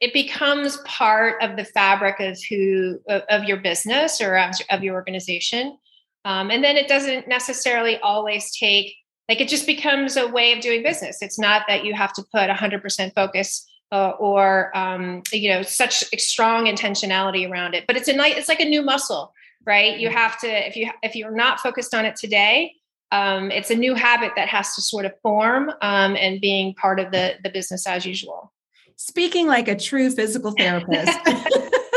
it 0.00 0.12
becomes 0.12 0.78
part 0.78 1.40
of 1.40 1.56
the 1.56 1.64
fabric 1.64 2.18
of 2.18 2.36
who 2.50 2.98
of 3.08 3.44
your 3.44 3.58
business 3.58 4.20
or 4.20 4.36
of, 4.70 4.82
your 4.82 4.96
organization. 4.96 5.78
Um, 6.24 6.50
and 6.50 6.64
then 6.64 6.76
it 6.76 6.88
doesn't 6.88 7.28
necessarily 7.28 7.96
always 7.98 8.50
take 8.56 8.92
like 9.28 9.40
it 9.40 9.48
just 9.48 9.66
becomes 9.66 10.16
a 10.16 10.26
way 10.26 10.52
of 10.52 10.60
doing 10.60 10.82
business. 10.82 11.20
It's 11.22 11.38
not 11.38 11.62
that 11.68 11.84
you 11.84 11.94
have 11.94 12.12
to 12.14 12.22
put 12.22 12.48
100% 12.48 13.14
focus 13.14 13.66
uh, 13.90 14.10
or 14.18 14.76
um, 14.76 15.22
you 15.32 15.50
know 15.50 15.62
such 15.62 16.04
strong 16.18 16.66
intentionality 16.66 17.50
around 17.50 17.74
it 17.74 17.86
but 17.86 17.96
it's 17.96 18.08
a 18.08 18.12
night. 18.12 18.36
it's 18.36 18.48
like 18.48 18.60
a 18.60 18.68
new 18.68 18.82
muscle 18.82 19.32
right? 19.66 19.98
You 19.98 20.08
have 20.08 20.38
to 20.40 20.68
if 20.68 20.76
you 20.76 20.90
if 21.02 21.14
you're 21.14 21.34
not 21.34 21.60
focused 21.60 21.94
on 21.94 22.04
it 22.04 22.16
today 22.16 22.74
um, 23.12 23.50
it's 23.50 23.70
a 23.70 23.74
new 23.74 23.94
habit 23.94 24.32
that 24.36 24.48
has 24.48 24.74
to 24.74 24.82
sort 24.82 25.04
of 25.04 25.12
form 25.22 25.70
um, 25.80 26.16
and 26.16 26.40
being 26.40 26.74
part 26.74 27.00
of 27.00 27.12
the 27.12 27.36
the 27.42 27.50
business 27.50 27.86
as 27.86 28.04
usual. 28.04 28.52
Speaking 28.96 29.46
like 29.46 29.68
a 29.68 29.76
true 29.76 30.10
physical 30.10 30.52
therapist 30.52 31.16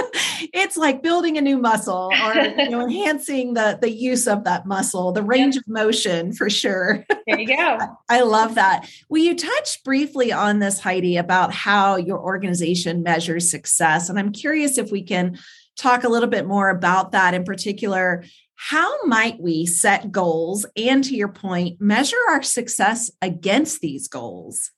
it's 0.54 0.78
like 0.78 1.04
building 1.04 1.38
a 1.38 1.42
new 1.42 1.58
muscle 1.58 2.12
or 2.24 2.34
you 2.58 2.70
know 2.70 2.82
enhancing 2.82 3.54
the 3.54 3.78
the 3.82 3.92
use 3.92 4.28
of 4.28 4.44
that 4.44 4.66
muscle 4.66 5.12
the 5.12 5.24
range 5.24 5.56
yep. 5.56 5.64
of 5.64 5.68
motion 5.68 6.34
for 6.34 6.50
sure. 6.50 7.06
There 7.28 7.40
you 7.40 7.48
go. 7.48 7.78
I 8.10 8.22
love 8.22 8.56
that. 8.56 8.90
Will 9.10 9.22
you 9.22 9.36
touch 9.36 9.84
briefly 9.84 10.32
on 10.32 10.60
this 10.60 10.80
heidi 10.80 11.18
about 11.18 11.54
how 11.54 11.96
your 11.96 12.20
organization 12.20 13.04
measures 13.04 13.50
success 13.50 14.10
and 14.10 14.18
i'm 14.20 14.32
curious 14.32 14.78
if 14.78 14.92
we 14.92 15.04
can 15.04 15.38
talk 15.78 16.04
a 16.04 16.10
little 16.10 16.30
bit 16.30 16.46
more 16.46 16.70
about 16.70 17.12
that 17.12 17.34
in 17.34 17.44
particular. 17.44 18.24
How 18.56 19.04
might 19.06 19.42
we 19.42 19.66
set 19.66 20.12
goals 20.12 20.66
and 20.78 21.04
to 21.06 21.16
your 21.16 21.30
point 21.30 21.82
measure 21.82 22.18
our 22.30 22.44
success 22.44 23.10
against 23.22 23.82
these 23.82 24.08
goals 24.08 24.72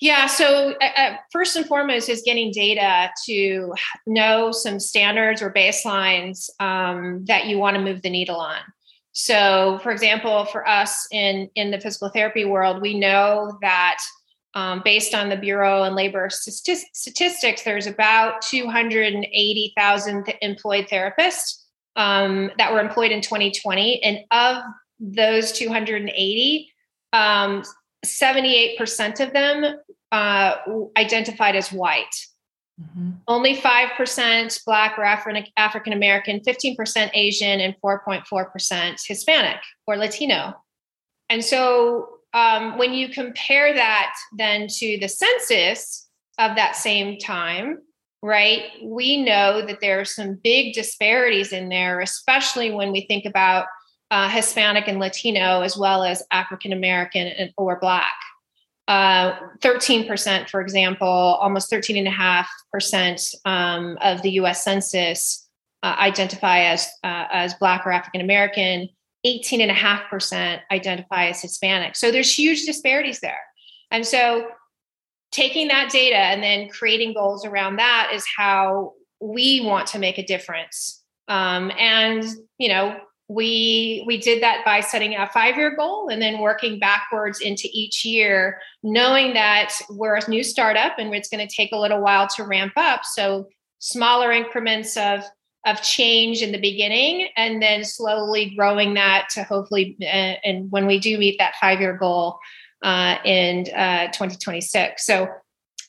yeah. 0.00 0.26
So, 0.26 0.74
uh, 0.80 1.00
uh, 1.00 1.16
first 1.32 1.56
and 1.56 1.66
foremost 1.66 2.08
is 2.08 2.22
getting 2.22 2.50
data 2.52 3.10
to 3.26 3.72
know 4.06 4.52
some 4.52 4.78
standards 4.78 5.40
or 5.40 5.52
baselines 5.52 6.50
um, 6.60 7.24
that 7.26 7.46
you 7.46 7.58
want 7.58 7.76
to 7.76 7.82
move 7.82 8.02
the 8.02 8.10
needle 8.10 8.36
on. 8.36 8.58
So, 9.12 9.80
for 9.82 9.92
example, 9.92 10.44
for 10.44 10.68
us 10.68 11.08
in 11.10 11.48
in 11.54 11.70
the 11.70 11.80
physical 11.80 12.10
therapy 12.10 12.44
world, 12.44 12.82
we 12.82 12.98
know 12.98 13.56
that 13.62 13.98
um, 14.52 14.82
based 14.84 15.14
on 15.14 15.30
the 15.30 15.36
Bureau 15.36 15.84
and 15.84 15.94
Labor 15.94 16.28
statistics, 16.30 17.62
there's 17.62 17.86
about 17.86 18.42
280,000 18.42 20.34
employed 20.42 20.88
therapists 20.88 21.62
um, 21.96 22.50
that 22.58 22.72
were 22.72 22.80
employed 22.80 23.10
in 23.10 23.22
2020, 23.22 24.02
and 24.02 24.18
of 24.30 24.62
those 25.00 25.52
280, 25.52 26.72
um, 27.12 27.62
78% 28.04 29.20
of 29.20 29.32
them 29.32 29.78
uh, 30.12 30.56
identified 30.96 31.56
as 31.56 31.72
white. 31.72 32.04
Mm-hmm. 32.80 33.10
Only 33.26 33.56
5% 33.56 34.64
Black 34.66 34.98
or 34.98 35.04
Afri- 35.04 35.50
African 35.56 35.92
American, 35.92 36.40
15% 36.40 37.10
Asian, 37.14 37.60
and 37.60 37.74
4.4% 37.82 38.96
Hispanic 39.06 39.60
or 39.86 39.96
Latino. 39.96 40.54
And 41.30 41.42
so 41.42 42.18
um, 42.34 42.76
when 42.76 42.92
you 42.92 43.08
compare 43.08 43.72
that 43.74 44.14
then 44.36 44.66
to 44.68 44.98
the 45.00 45.08
census 45.08 46.06
of 46.38 46.56
that 46.56 46.76
same 46.76 47.18
time, 47.18 47.78
right, 48.22 48.64
we 48.82 49.22
know 49.22 49.64
that 49.64 49.80
there 49.80 50.00
are 50.00 50.04
some 50.04 50.38
big 50.42 50.74
disparities 50.74 51.52
in 51.52 51.70
there, 51.70 52.00
especially 52.00 52.70
when 52.70 52.92
we 52.92 53.06
think 53.06 53.24
about 53.24 53.66
uh, 54.10 54.28
Hispanic 54.28 54.88
and 54.88 54.98
Latino, 54.98 55.62
as 55.62 55.76
well 55.76 56.04
as 56.04 56.22
African 56.30 56.72
American 56.72 57.52
or 57.56 57.78
Black. 57.80 58.14
Uh, 58.88 59.36
13%, 59.60 60.48
for 60.48 60.60
example, 60.60 61.08
almost 61.08 61.70
13.5% 61.72 63.34
um, 63.44 63.98
of 64.00 64.22
the 64.22 64.30
US 64.32 64.62
Census 64.62 65.48
uh, 65.82 65.96
identify 65.98 66.60
as, 66.60 66.86
uh, 67.02 67.24
as 67.32 67.54
Black 67.54 67.84
or 67.86 67.92
African 67.92 68.20
American. 68.20 68.88
18.5% 69.26 70.60
identify 70.70 71.26
as 71.26 71.42
Hispanic. 71.42 71.96
So 71.96 72.12
there's 72.12 72.32
huge 72.32 72.64
disparities 72.64 73.18
there. 73.18 73.40
And 73.90 74.06
so 74.06 74.46
taking 75.32 75.68
that 75.68 75.90
data 75.90 76.16
and 76.16 76.42
then 76.42 76.68
creating 76.68 77.14
goals 77.14 77.44
around 77.44 77.76
that 77.76 78.10
is 78.14 78.24
how 78.36 78.92
we 79.20 79.62
want 79.62 79.88
to 79.88 79.98
make 79.98 80.18
a 80.18 80.24
difference. 80.24 81.02
Um, 81.26 81.72
and, 81.76 82.24
you 82.58 82.68
know, 82.68 82.96
we 83.28 84.04
we 84.06 84.18
did 84.18 84.42
that 84.42 84.64
by 84.64 84.80
setting 84.80 85.16
a 85.16 85.28
five 85.28 85.56
year 85.56 85.74
goal 85.74 86.08
and 86.08 86.22
then 86.22 86.38
working 86.38 86.78
backwards 86.78 87.40
into 87.40 87.68
each 87.72 88.04
year 88.04 88.60
knowing 88.82 89.34
that 89.34 89.72
we're 89.90 90.14
a 90.14 90.30
new 90.30 90.44
startup 90.44 90.98
and 90.98 91.12
it's 91.14 91.28
going 91.28 91.46
to 91.46 91.52
take 91.54 91.72
a 91.72 91.78
little 91.78 92.00
while 92.00 92.28
to 92.28 92.44
ramp 92.44 92.74
up. 92.76 93.00
So 93.04 93.48
smaller 93.78 94.32
increments 94.32 94.96
of 94.96 95.24
of 95.66 95.82
change 95.82 96.42
in 96.42 96.52
the 96.52 96.60
beginning 96.60 97.28
and 97.36 97.60
then 97.60 97.84
slowly 97.84 98.54
growing 98.56 98.94
that 98.94 99.28
to 99.30 99.42
hopefully 99.42 99.96
uh, 100.00 100.38
and 100.44 100.70
when 100.70 100.86
we 100.86 100.98
do 100.98 101.18
meet 101.18 101.36
that 101.38 101.56
five 101.60 101.80
year 101.80 101.96
goal 101.96 102.38
uh, 102.82 103.16
in 103.24 103.66
uh, 103.74 104.06
2026 104.12 105.04
so 105.04 105.28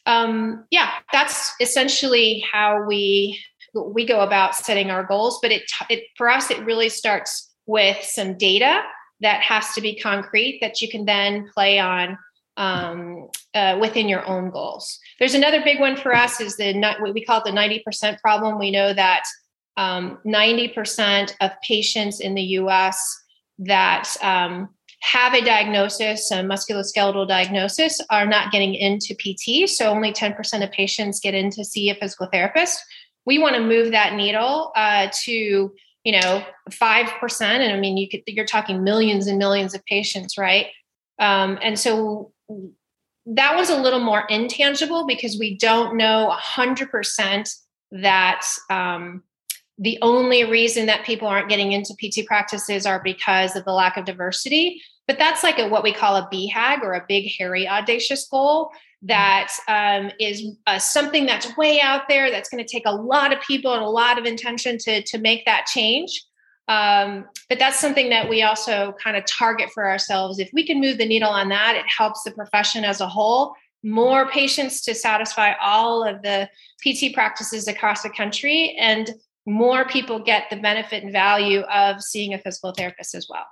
um, 0.07 0.65
yeah 0.71 0.93
that's 1.13 1.53
essentially 1.61 2.43
how 2.51 2.83
we 2.87 3.39
we 3.73 4.05
go 4.05 4.21
about 4.21 4.55
setting 4.55 4.89
our 4.89 5.03
goals 5.03 5.39
but 5.41 5.51
it, 5.51 5.63
it 5.89 6.03
for 6.17 6.29
us 6.29 6.51
it 6.51 6.63
really 6.65 6.89
starts 6.89 7.53
with 7.65 8.01
some 8.03 8.37
data 8.37 8.81
that 9.19 9.41
has 9.41 9.73
to 9.73 9.81
be 9.81 9.99
concrete 9.99 10.59
that 10.61 10.81
you 10.81 10.89
can 10.89 11.05
then 11.05 11.49
play 11.53 11.79
on 11.79 12.17
um, 12.57 13.27
uh, 13.53 13.77
within 13.79 14.09
your 14.09 14.25
own 14.25 14.49
goals 14.49 14.99
there's 15.19 15.35
another 15.35 15.61
big 15.63 15.79
one 15.79 15.95
for 15.95 16.15
us 16.15 16.39
is 16.41 16.57
the 16.57 16.73
what 16.99 17.13
we 17.13 17.23
call 17.23 17.41
it 17.41 17.45
the 17.45 17.51
90% 17.51 18.19
problem 18.19 18.57
we 18.57 18.71
know 18.71 18.93
that 18.93 19.23
um, 19.77 20.17
90% 20.25 21.33
of 21.39 21.51
patients 21.61 22.19
in 22.19 22.33
the 22.33 22.41
us 22.41 23.23
that 23.59 24.15
um, 24.21 24.69
have 25.01 25.33
a 25.33 25.41
diagnosis, 25.43 26.31
a 26.31 26.37
musculoskeletal 26.37 27.27
diagnosis, 27.27 28.01
are 28.09 28.25
not 28.25 28.51
getting 28.51 28.73
into 28.73 29.15
PT. 29.15 29.69
So 29.69 29.89
only 29.89 30.11
10% 30.11 30.63
of 30.63 30.71
patients 30.71 31.19
get 31.19 31.35
in 31.35 31.51
to 31.51 31.63
see 31.63 31.89
a 31.89 31.95
physical 31.95 32.27
therapist 32.31 32.83
we 33.27 33.37
want 33.37 33.55
to 33.55 33.61
move 33.61 33.91
that 33.91 34.15
needle 34.15 34.71
uh, 34.75 35.09
to 35.11 35.71
you 36.03 36.11
know 36.13 36.43
5% 36.71 37.41
and 37.41 37.73
i 37.73 37.79
mean 37.79 37.97
you 37.97 38.09
could 38.09 38.21
you're 38.25 38.45
talking 38.45 38.83
millions 38.83 39.27
and 39.27 39.37
millions 39.37 39.75
of 39.75 39.85
patients 39.85 40.37
right? 40.37 40.67
Um, 41.19 41.57
and 41.61 41.77
so 41.77 42.31
that 43.25 43.55
was 43.55 43.69
a 43.69 43.79
little 43.79 43.99
more 43.99 44.23
intangible 44.29 45.05
because 45.05 45.37
we 45.37 45.57
don't 45.57 45.97
know 45.97 46.33
100% 46.39 47.55
that 47.91 48.45
um, 48.69 49.23
the 49.77 49.97
only 50.01 50.43
reason 50.45 50.85
that 50.85 51.05
people 51.05 51.27
aren't 51.27 51.49
getting 51.49 51.71
into 51.71 51.93
pt 51.95 52.25
practices 52.25 52.85
are 52.85 53.01
because 53.03 53.55
of 53.55 53.65
the 53.65 53.73
lack 53.73 53.97
of 53.97 54.05
diversity. 54.05 54.81
But 55.07 55.17
that's 55.17 55.43
like 55.43 55.59
a, 55.59 55.67
what 55.67 55.83
we 55.83 55.93
call 55.93 56.15
a 56.15 56.29
BHAG 56.31 56.81
or 56.81 56.93
a 56.93 57.05
big 57.07 57.31
hairy 57.37 57.67
audacious 57.67 58.27
goal 58.27 58.71
that 59.03 59.51
um, 59.67 60.11
is 60.19 60.43
uh, 60.65 60.79
something 60.79 61.25
that's 61.25 61.55
way 61.55 61.79
out 61.79 62.03
there 62.09 62.31
that's 62.31 62.49
going 62.49 62.63
to 62.63 62.69
take 62.69 62.85
a 62.85 62.91
lot 62.91 63.31
of 63.31 63.41
people 63.41 63.73
and 63.73 63.83
a 63.83 63.89
lot 63.89 64.17
of 64.17 64.25
intention 64.25 64.77
to 64.79 65.03
to 65.03 65.17
make 65.17 65.45
that 65.45 65.65
change. 65.65 66.23
Um, 66.67 67.25
but 67.47 67.59
that's 67.59 67.79
something 67.79 68.09
that 68.09 68.27
we 68.27 68.41
also 68.41 68.93
kind 69.01 69.15
of 69.15 69.23
target 69.25 69.69
for 69.73 69.87
ourselves. 69.87 70.39
If 70.39 70.49
we 70.51 70.65
can 70.65 70.81
move 70.81 70.97
the 70.97 71.05
needle 71.05 71.29
on 71.29 71.49
that 71.49 71.75
it 71.75 71.85
helps 71.87 72.23
the 72.23 72.31
profession 72.31 72.83
as 72.83 73.01
a 73.01 73.07
whole. 73.07 73.53
More 73.83 74.29
patients 74.29 74.81
to 74.81 74.95
satisfy 74.95 75.53
all 75.61 76.03
of 76.03 76.21
the 76.23 76.49
pt 76.83 77.13
practices 77.13 77.67
across 77.67 78.01
the 78.01 78.09
country 78.09 78.75
and 78.79 79.11
more 79.45 79.85
people 79.85 80.19
get 80.19 80.49
the 80.49 80.57
benefit 80.57 81.03
and 81.03 81.13
value 81.13 81.61
of 81.61 82.01
seeing 82.01 82.33
a 82.33 82.39
physical 82.39 82.73
therapist 82.73 83.15
as 83.15 83.27
well 83.29 83.45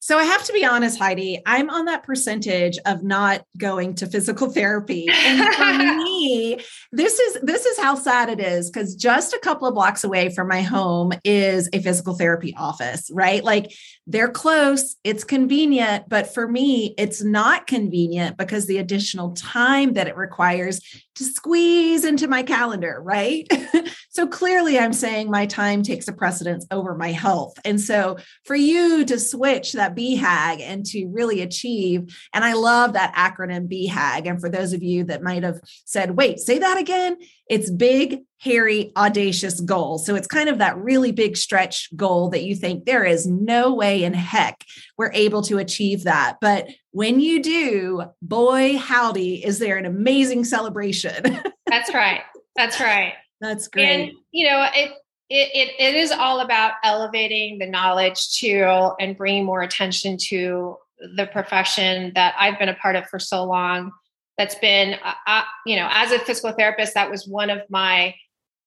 so 0.00 0.16
I 0.16 0.24
have 0.24 0.44
to 0.44 0.52
be 0.52 0.64
honest, 0.64 0.98
Heidi, 0.98 1.42
I'm 1.44 1.70
on 1.70 1.86
that 1.86 2.04
percentage 2.04 2.78
of 2.86 3.02
not 3.02 3.44
going 3.56 3.94
to 3.96 4.06
physical 4.06 4.50
therapy. 4.50 5.08
And 5.10 5.54
for 5.54 5.96
me, 5.96 6.60
this 6.92 7.18
is 7.18 7.38
this 7.42 7.66
is 7.66 7.78
how 7.78 7.96
sad 7.96 8.28
it 8.28 8.40
is 8.40 8.70
because 8.70 8.94
just 8.94 9.34
a 9.34 9.40
couple 9.40 9.66
of 9.66 9.74
blocks 9.74 10.04
away 10.04 10.32
from 10.32 10.48
my 10.48 10.62
home 10.62 11.12
is 11.24 11.68
a 11.72 11.80
physical 11.80 12.14
therapy 12.14 12.54
office, 12.56 13.10
right? 13.12 13.42
Like 13.42 13.72
they're 14.06 14.30
close, 14.30 14.96
it's 15.02 15.24
convenient, 15.24 16.08
but 16.08 16.32
for 16.32 16.46
me, 16.46 16.94
it's 16.96 17.22
not 17.22 17.66
convenient 17.66 18.36
because 18.36 18.66
the 18.66 18.78
additional 18.78 19.32
time 19.32 19.94
that 19.94 20.06
it 20.06 20.16
requires 20.16 20.80
to 21.18 21.24
squeeze 21.24 22.04
into 22.04 22.28
my 22.28 22.44
calendar, 22.44 23.00
right? 23.02 23.46
so 24.08 24.26
clearly 24.26 24.78
I'm 24.78 24.92
saying 24.92 25.30
my 25.30 25.46
time 25.46 25.82
takes 25.82 26.06
a 26.06 26.12
precedence 26.12 26.64
over 26.70 26.94
my 26.94 27.10
health. 27.10 27.58
And 27.64 27.80
so 27.80 28.18
for 28.44 28.54
you 28.54 29.04
to 29.04 29.18
switch 29.18 29.72
that 29.72 29.96
BHAG 29.96 30.60
and 30.60 30.86
to 30.86 31.06
really 31.06 31.42
achieve, 31.42 32.16
and 32.32 32.44
I 32.44 32.52
love 32.52 32.92
that 32.92 33.14
acronym 33.16 33.68
BHAG. 33.68 34.28
And 34.28 34.40
for 34.40 34.48
those 34.48 34.72
of 34.72 34.84
you 34.84 35.04
that 35.04 35.22
might 35.22 35.42
have 35.42 35.60
said, 35.84 36.12
wait, 36.12 36.38
say 36.38 36.58
that 36.60 36.78
again, 36.78 37.16
it's 37.48 37.70
big, 37.70 38.20
hairy, 38.40 38.92
audacious 38.96 39.60
goal. 39.60 39.98
So 39.98 40.14
it's 40.14 40.26
kind 40.26 40.48
of 40.48 40.58
that 40.58 40.76
really 40.78 41.12
big 41.12 41.36
stretch 41.36 41.94
goal 41.96 42.28
that 42.30 42.44
you 42.44 42.54
think 42.54 42.84
there 42.84 43.04
is 43.04 43.26
no 43.26 43.74
way 43.74 44.04
in 44.04 44.14
heck 44.14 44.64
we're 44.96 45.12
able 45.12 45.42
to 45.42 45.58
achieve 45.58 46.04
that. 46.04 46.38
But 46.40 46.68
when 46.92 47.20
you 47.20 47.42
do, 47.42 48.04
boy, 48.22 48.76
howdy, 48.76 49.44
is 49.44 49.58
there 49.58 49.76
an 49.76 49.86
amazing 49.86 50.44
celebration. 50.44 51.40
That's 51.66 51.92
right. 51.92 52.20
That's 52.54 52.80
right. 52.80 53.14
That's 53.40 53.68
great. 53.68 53.86
And, 53.88 54.12
you 54.30 54.48
know, 54.48 54.66
it, 54.74 54.90
it, 55.30 55.50
it, 55.54 55.74
it 55.78 55.94
is 55.94 56.10
all 56.10 56.40
about 56.40 56.72
elevating 56.84 57.58
the 57.58 57.66
knowledge 57.66 58.38
to 58.38 58.94
and 59.00 59.16
bringing 59.16 59.44
more 59.44 59.62
attention 59.62 60.16
to 60.28 60.76
the 61.16 61.26
profession 61.26 62.12
that 62.14 62.34
I've 62.38 62.58
been 62.58 62.68
a 62.68 62.74
part 62.74 62.96
of 62.96 63.06
for 63.06 63.18
so 63.18 63.44
long 63.44 63.92
that's 64.38 64.54
been 64.54 64.94
uh, 65.04 65.12
uh, 65.26 65.42
you 65.66 65.76
know 65.76 65.88
as 65.92 66.12
a 66.12 66.18
physical 66.20 66.52
therapist 66.52 66.94
that 66.94 67.10
was 67.10 67.26
one 67.26 67.50
of 67.50 67.60
my 67.68 68.14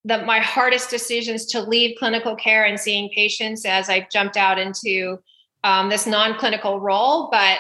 the 0.06 0.24
my 0.24 0.40
hardest 0.40 0.90
decisions 0.90 1.46
to 1.46 1.62
leave 1.62 1.98
clinical 1.98 2.36
care 2.36 2.66
and 2.66 2.80
seeing 2.80 3.10
patients 3.10 3.66
as 3.66 3.90
i 3.90 4.08
jumped 4.12 4.38
out 4.38 4.60
into 4.60 5.18
um, 5.64 5.90
this 5.90 6.08
non-clinical 6.08 6.80
role. 6.80 7.30
But 7.32 7.60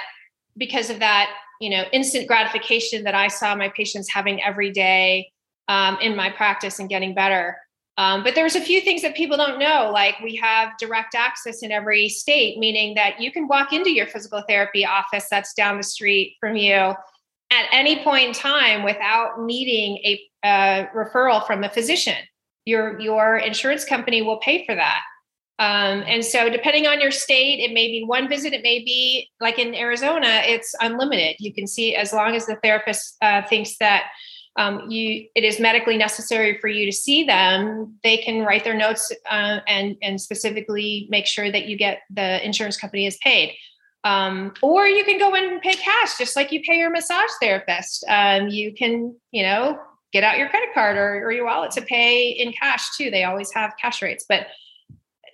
because 0.57 0.89
of 0.89 0.99
that 0.99 1.31
you 1.59 1.69
know 1.69 1.85
instant 1.93 2.27
gratification 2.27 3.03
that 3.03 3.15
i 3.15 3.27
saw 3.27 3.55
my 3.55 3.69
patients 3.69 4.11
having 4.11 4.43
every 4.43 4.71
day 4.71 5.31
um, 5.67 5.97
in 6.01 6.15
my 6.15 6.29
practice 6.29 6.79
and 6.79 6.89
getting 6.89 7.15
better. 7.15 7.57
Um, 7.97 8.23
but 8.23 8.35
there's 8.35 8.55
a 8.55 8.61
few 8.61 8.81
things 8.81 9.01
that 9.03 9.15
people 9.15 9.37
don't 9.37 9.59
know 9.59 9.91
like 9.93 10.19
we 10.21 10.35
have 10.37 10.77
direct 10.79 11.13
access 11.13 11.61
in 11.61 11.71
every 11.71 12.09
state 12.09 12.57
meaning 12.57 12.95
that 12.95 13.21
you 13.21 13.31
can 13.31 13.47
walk 13.47 13.73
into 13.73 13.91
your 13.91 14.07
physical 14.07 14.43
therapy 14.47 14.85
office 14.85 15.27
that's 15.29 15.53
down 15.53 15.77
the 15.77 15.83
street 15.83 16.35
from 16.39 16.55
you 16.55 16.95
at 17.51 17.67
any 17.71 18.03
point 18.03 18.29
in 18.29 18.33
time 18.33 18.83
without 18.83 19.41
needing 19.41 19.97
a 20.43 20.87
referral 20.95 21.45
from 21.45 21.63
a 21.63 21.69
physician. 21.69 22.17
Your 22.65 22.99
your 22.99 23.37
insurance 23.37 23.85
company 23.85 24.21
will 24.21 24.37
pay 24.37 24.65
for 24.65 24.75
that. 24.75 25.01
Um, 25.59 26.03
and 26.07 26.25
so, 26.25 26.49
depending 26.49 26.87
on 26.87 26.99
your 26.99 27.11
state, 27.11 27.59
it 27.59 27.71
may 27.71 27.87
be 27.87 28.03
one 28.03 28.27
visit. 28.27 28.53
It 28.53 28.63
may 28.63 28.79
be 28.79 29.29
like 29.39 29.59
in 29.59 29.75
Arizona, 29.75 30.41
it's 30.43 30.73
unlimited. 30.79 31.35
You 31.37 31.53
can 31.53 31.67
see 31.67 31.95
as 31.95 32.13
long 32.13 32.35
as 32.35 32.47
the 32.47 32.55
therapist 32.63 33.17
uh, 33.21 33.43
thinks 33.47 33.77
that 33.77 34.05
um, 34.55 34.89
you 34.89 35.27
it 35.35 35.43
is 35.43 35.59
medically 35.59 35.97
necessary 35.97 36.57
for 36.59 36.67
you 36.67 36.85
to 36.85 36.91
see 36.91 37.23
them. 37.25 37.95
They 38.03 38.17
can 38.17 38.43
write 38.43 38.63
their 38.63 38.75
notes 38.75 39.11
uh, 39.29 39.59
and 39.67 39.97
and 40.01 40.19
specifically 40.19 41.07
make 41.11 41.27
sure 41.27 41.51
that 41.51 41.67
you 41.67 41.77
get 41.77 41.99
the 42.09 42.43
insurance 42.43 42.77
company 42.77 43.05
is 43.05 43.17
paid. 43.17 43.55
Um, 44.03 44.53
or 44.61 44.87
you 44.87 45.03
can 45.03 45.19
go 45.19 45.35
in 45.35 45.43
and 45.43 45.61
pay 45.61 45.73
cash, 45.73 46.17
just 46.17 46.35
like 46.35 46.51
you 46.51 46.61
pay 46.61 46.77
your 46.77 46.89
massage 46.89 47.29
therapist. 47.39 48.03
Um, 48.07 48.47
you 48.49 48.73
can, 48.73 49.15
you 49.31 49.43
know, 49.43 49.79
get 50.11 50.23
out 50.23 50.37
your 50.37 50.49
credit 50.49 50.69
card 50.73 50.97
or, 50.97 51.25
or 51.25 51.31
your 51.31 51.45
wallet 51.45 51.71
to 51.71 51.81
pay 51.81 52.29
in 52.29 52.51
cash 52.53 52.97
too. 52.97 53.11
They 53.11 53.23
always 53.23 53.53
have 53.53 53.73
cash 53.79 54.01
rates, 54.01 54.25
but 54.27 54.47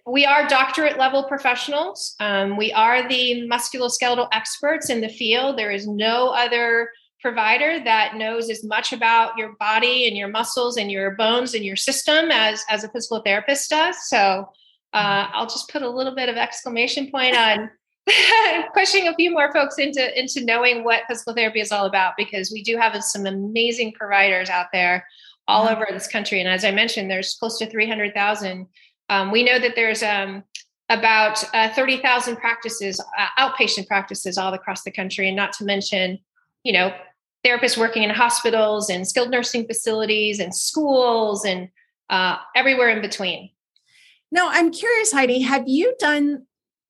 we 0.05 0.25
are 0.25 0.47
doctorate 0.47 0.97
level 0.97 1.23
professionals. 1.23 2.15
Um, 2.19 2.55
we 2.55 2.71
are 2.71 3.07
the 3.07 3.47
musculoskeletal 3.51 4.29
experts 4.31 4.89
in 4.89 5.01
the 5.01 5.09
field. 5.09 5.57
There 5.57 5.71
is 5.71 5.85
no 5.85 6.29
other 6.29 6.91
provider 7.21 7.83
that 7.83 8.15
knows 8.15 8.49
as 8.49 8.63
much 8.63 8.93
about 8.93 9.37
your 9.37 9.53
body 9.59 10.07
and 10.07 10.15
your 10.15 10.29
muscles 10.29 10.77
and 10.77 10.89
your 10.91 11.11
bones 11.11 11.53
and 11.55 11.65
your 11.65 11.75
system 11.75 12.31
as 12.31 12.63
as 12.69 12.83
a 12.83 12.89
physical 12.89 13.21
therapist 13.21 13.69
does. 13.69 13.95
So 14.07 14.49
uh, 14.93 15.27
I'll 15.33 15.47
just 15.47 15.69
put 15.69 15.81
a 15.81 15.89
little 15.89 16.15
bit 16.15 16.29
of 16.29 16.37
exclamation 16.37 17.11
point 17.11 17.35
on 17.35 17.69
pushing 18.73 19.07
a 19.07 19.13
few 19.15 19.31
more 19.31 19.51
folks 19.51 19.77
into 19.77 20.19
into 20.19 20.43
knowing 20.43 20.83
what 20.83 21.03
physical 21.07 21.33
therapy 21.33 21.59
is 21.59 21.71
all 21.71 21.85
about 21.85 22.13
because 22.17 22.51
we 22.51 22.63
do 22.63 22.77
have 22.77 23.01
some 23.03 23.25
amazing 23.25 23.91
providers 23.93 24.49
out 24.49 24.67
there 24.71 25.05
all 25.47 25.65
mm-hmm. 25.65 25.75
over 25.75 25.87
this 25.91 26.07
country. 26.07 26.39
And 26.39 26.49
as 26.49 26.63
i 26.63 26.71
mentioned 26.71 27.09
there's 27.09 27.35
close 27.35 27.57
to 27.59 27.69
300000 27.69 28.67
um, 29.09 29.31
we 29.31 29.43
know 29.43 29.59
that 29.59 29.75
there's 29.75 30.03
um, 30.03 30.43
about 30.89 31.43
uh, 31.53 31.73
30000 31.73 32.37
practices 32.37 33.03
uh, 33.17 33.27
outpatient 33.39 33.87
practices 33.87 34.37
all 34.37 34.53
across 34.53 34.83
the 34.83 34.91
country. 34.91 35.27
And 35.27 35.35
not 35.35 35.51
to 35.53 35.65
mention 35.65 36.19
you 36.63 36.73
know 36.73 36.93
therapists 37.45 37.77
working 37.77 38.03
in 38.03 38.09
hospitals 38.09 38.89
and 38.89 39.07
skilled 39.07 39.31
nursing 39.31 39.65
facilities 39.65 40.39
and 40.39 40.55
schools 40.55 41.45
and 41.45 41.69
uh, 42.09 42.37
everywhere 42.55 42.89
in 42.89 43.01
between. 43.01 43.49
Now 44.31 44.49
i'm 44.49 44.71
curious 44.71 45.11
heidi 45.11 45.41
have 45.41 45.67
you 45.67 45.93
done 45.99 46.47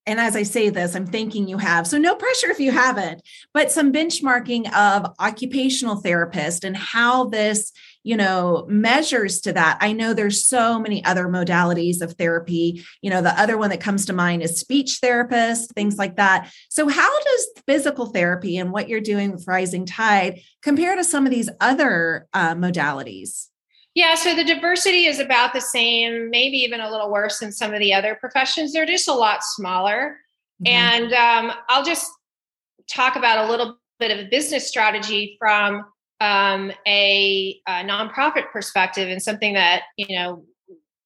and 0.08 0.22
as 0.22 0.38
I 0.38 0.44
say 0.44 0.70
this, 0.70 0.96
I'm 0.96 1.06
thinking 1.06 1.50
you 1.50 1.58
have. 1.58 1.86
So 1.86 1.98
no 1.98 2.16
pressure 2.16 2.50
if 2.50 2.62
you 2.62 2.72
haven't, 2.72 3.22
but 3.54 3.74
some 3.74 3.92
benchmarking 3.92 4.74
of 4.74 5.14
occupational 5.20 5.98
therapist 5.98 6.64
and 6.64 6.78
how 6.78 7.26
this, 7.26 7.74
you 8.04 8.16
know, 8.16 8.66
measures 8.70 9.42
to 9.42 9.52
that. 9.52 9.78
I 9.82 9.92
know 9.92 10.14
there's 10.14 10.46
so 10.46 10.80
many 10.80 11.04
other 11.04 11.26
modalities 11.26 12.02
of 12.02 12.14
therapy. 12.14 12.86
You 13.02 13.10
know, 13.10 13.22
the 13.22 13.38
other 13.38 13.58
one 13.58 13.70
that 13.72 13.82
comes 13.82 14.06
to 14.06 14.14
mind 14.14 14.44
is 14.44 14.58
speech 14.58 15.00
therapist, 15.02 15.74
things 15.74 15.98
like 15.98 16.16
that. 16.16 16.54
So 16.70 16.88
how 16.88 17.24
does 17.24 17.48
physical 17.68 18.06
therapy 18.06 18.58
and 18.58 18.72
what 18.72 18.88
you're 18.88 19.02
doing 19.02 19.34
with 19.34 19.46
Rizing 19.46 19.86
Tide 19.86 20.40
compare 20.62 20.96
to 20.96 21.04
some 21.04 21.26
of 21.26 21.34
these 21.34 21.50
other 21.60 22.30
uh, 22.34 22.56
modalities? 22.56 23.50
Yeah, 23.98 24.14
so 24.14 24.36
the 24.36 24.44
diversity 24.44 25.08
is 25.08 25.18
about 25.18 25.54
the 25.54 25.60
same, 25.60 26.30
maybe 26.30 26.58
even 26.58 26.82
a 26.82 26.92
little 26.92 27.12
worse 27.12 27.40
than 27.40 27.52
some 27.52 27.74
of 27.74 27.80
the 27.80 27.96
other 27.96 28.14
professions. 28.14 28.72
They're 28.72 28.86
just 28.86 29.08
a 29.08 29.14
lot 29.14 29.40
smaller. 29.42 30.20
Mm-hmm. 30.64 30.68
And 30.68 31.14
um, 31.14 31.58
I'll 31.68 31.84
just 31.84 32.08
talk 32.88 33.16
about 33.16 33.48
a 33.48 33.50
little 33.50 33.80
bit 33.98 34.12
of 34.12 34.24
a 34.24 34.30
business 34.30 34.68
strategy 34.68 35.36
from 35.40 35.84
um, 36.22 36.72
a, 36.86 37.60
a, 37.68 37.72
nonprofit 37.84 38.52
perspective 38.52 39.10
and 39.10 39.20
something 39.20 39.56
that, 39.56 39.82
you 39.98 40.16
know, 40.16 40.46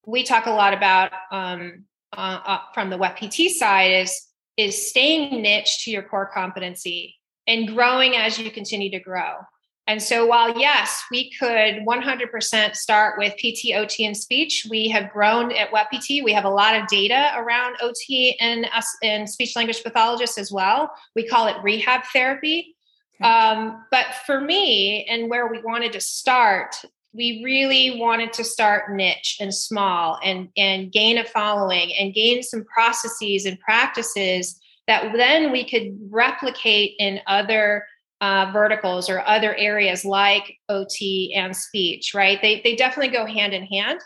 we 0.05 0.23
talk 0.23 0.45
a 0.47 0.51
lot 0.51 0.73
about 0.73 1.13
um, 1.31 1.85
uh, 2.11 2.41
uh, 2.45 2.59
from 2.73 2.89
the 2.89 2.97
WebPT 2.97 3.51
side 3.51 4.01
is, 4.01 4.21
is 4.57 4.89
staying 4.89 5.41
niche 5.41 5.85
to 5.85 5.91
your 5.91 6.03
core 6.03 6.29
competency 6.33 7.15
and 7.47 7.69
growing 7.69 8.17
as 8.17 8.37
you 8.37 8.51
continue 8.51 8.91
to 8.91 8.99
grow. 8.99 9.35
And 9.91 10.01
so, 10.01 10.25
while 10.25 10.57
yes, 10.57 11.03
we 11.11 11.33
could 11.37 11.85
100% 11.85 12.75
start 12.77 13.19
with 13.19 13.33
PT, 13.35 13.75
OT, 13.75 14.05
and 14.05 14.15
speech, 14.15 14.65
we 14.69 14.87
have 14.87 15.11
grown 15.11 15.51
at 15.51 15.69
WebPT. 15.69 16.23
We 16.23 16.31
have 16.31 16.45
a 16.45 16.49
lot 16.49 16.77
of 16.77 16.87
data 16.87 17.33
around 17.35 17.75
OT 17.81 18.37
and 18.39 18.67
us 18.73 18.87
and 19.03 19.29
speech 19.29 19.53
language 19.53 19.83
pathologists 19.83 20.37
as 20.37 20.49
well. 20.49 20.93
We 21.13 21.27
call 21.27 21.47
it 21.47 21.57
rehab 21.61 22.05
therapy. 22.13 22.77
Okay. 23.19 23.29
Um, 23.29 23.83
but 23.91 24.05
for 24.25 24.39
me, 24.39 25.03
and 25.09 25.29
where 25.29 25.47
we 25.47 25.61
wanted 25.61 25.91
to 25.91 25.99
start, 25.99 26.73
we 27.11 27.41
really 27.43 27.99
wanted 27.99 28.31
to 28.31 28.45
start 28.45 28.93
niche 28.93 29.39
and 29.41 29.53
small 29.53 30.17
and 30.23 30.47
and 30.55 30.89
gain 30.89 31.17
a 31.17 31.25
following 31.25 31.91
and 31.99 32.13
gain 32.13 32.43
some 32.43 32.63
processes 32.63 33.45
and 33.45 33.59
practices 33.59 34.57
that 34.87 35.11
then 35.17 35.51
we 35.51 35.69
could 35.69 35.99
replicate 36.09 36.95
in 36.97 37.19
other 37.27 37.83
uh, 38.21 38.51
verticals 38.53 39.09
or 39.09 39.27
other 39.27 39.55
areas 39.55 40.05
like 40.05 40.57
OT 40.69 41.33
and 41.35 41.55
speech, 41.55 42.13
right? 42.13 42.39
They, 42.41 42.61
they 42.63 42.75
definitely 42.75 43.11
go 43.11 43.25
hand 43.25 43.53
in 43.53 43.65
hand. 43.65 43.99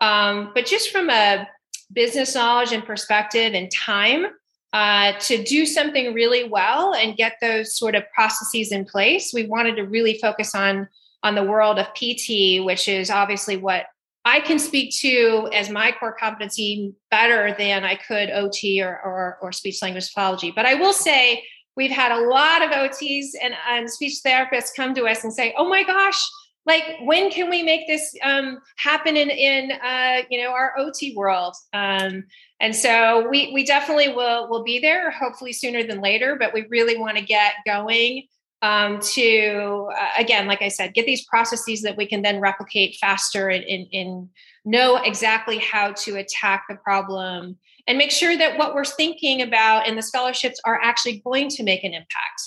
Um, 0.00 0.52
but 0.54 0.66
just 0.66 0.90
from 0.90 1.08
a 1.08 1.48
business 1.92 2.34
knowledge 2.34 2.72
and 2.72 2.84
perspective 2.84 3.54
and 3.54 3.70
time, 3.72 4.26
uh, 4.74 5.12
to 5.20 5.42
do 5.42 5.64
something 5.64 6.12
really 6.12 6.48
well 6.48 6.94
and 6.94 7.16
get 7.16 7.34
those 7.40 7.76
sort 7.76 7.94
of 7.94 8.02
processes 8.12 8.72
in 8.72 8.84
place, 8.84 9.32
we 9.32 9.46
wanted 9.46 9.76
to 9.76 9.82
really 9.82 10.18
focus 10.18 10.54
on 10.54 10.88
on 11.22 11.34
the 11.34 11.42
world 11.42 11.78
of 11.78 11.86
PT, 11.94 12.62
which 12.62 12.86
is 12.86 13.08
obviously 13.08 13.56
what 13.56 13.86
I 14.26 14.40
can 14.40 14.58
speak 14.58 14.94
to 14.98 15.48
as 15.54 15.70
my 15.70 15.92
core 15.92 16.14
competency 16.18 16.92
better 17.10 17.54
than 17.56 17.84
I 17.84 17.94
could 17.94 18.30
OT 18.30 18.82
or, 18.82 19.00
or, 19.02 19.38
or 19.40 19.52
speech 19.52 19.80
language 19.80 20.12
pathology. 20.12 20.50
But 20.50 20.66
I 20.66 20.74
will 20.74 20.92
say 20.92 21.42
we've 21.76 21.90
had 21.90 22.12
a 22.12 22.26
lot 22.28 22.62
of 22.62 22.70
OTs 22.70 23.28
and, 23.42 23.54
and 23.68 23.90
speech 23.90 24.20
therapists 24.24 24.74
come 24.76 24.94
to 24.94 25.04
us 25.04 25.24
and 25.24 25.32
say, 25.32 25.54
"Oh 25.56 25.68
my 25.68 25.82
gosh, 25.82 26.20
like 26.66 26.84
when 27.02 27.30
can 27.30 27.50
we 27.50 27.62
make 27.62 27.86
this 27.86 28.14
um, 28.22 28.60
happen 28.76 29.16
in 29.16 29.30
in 29.30 29.72
uh, 29.72 30.22
you 30.30 30.42
know 30.42 30.50
our 30.50 30.74
OT 30.78 31.14
world?" 31.16 31.54
Um, 31.72 32.24
and 32.60 32.74
so 32.74 33.28
we 33.28 33.52
we 33.52 33.64
definitely 33.64 34.08
will 34.08 34.48
will 34.48 34.64
be 34.64 34.78
there, 34.78 35.10
hopefully 35.10 35.52
sooner 35.52 35.82
than 35.82 36.00
later. 36.00 36.36
But 36.38 36.54
we 36.54 36.66
really 36.70 36.96
want 36.96 37.16
to 37.16 37.24
get 37.24 37.54
going 37.66 38.26
um, 38.62 38.98
to 39.00 39.90
uh, 39.96 40.08
again, 40.18 40.46
like 40.46 40.62
I 40.62 40.68
said, 40.68 40.94
get 40.94 41.04
these 41.04 41.24
processes 41.26 41.82
that 41.82 41.96
we 41.96 42.06
can 42.06 42.22
then 42.22 42.40
replicate 42.40 42.96
faster 42.96 43.48
and, 43.50 43.64
and, 43.64 43.86
and 43.92 44.28
know 44.64 44.96
exactly 44.96 45.58
how 45.58 45.92
to 45.92 46.16
attack 46.16 46.64
the 46.68 46.76
problem 46.76 47.58
and 47.86 47.98
make 47.98 48.10
sure 48.10 48.36
that 48.36 48.58
what 48.58 48.74
we're 48.74 48.84
thinking 48.84 49.42
about 49.42 49.86
in 49.86 49.96
the 49.96 50.02
scholarships 50.02 50.60
are 50.64 50.80
actually 50.82 51.18
going 51.20 51.48
to 51.50 51.62
make 51.62 51.84
an 51.84 51.92
impact. 51.92 52.42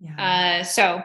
Yeah. 0.00 0.60
Uh, 0.60 0.64
so 0.64 1.02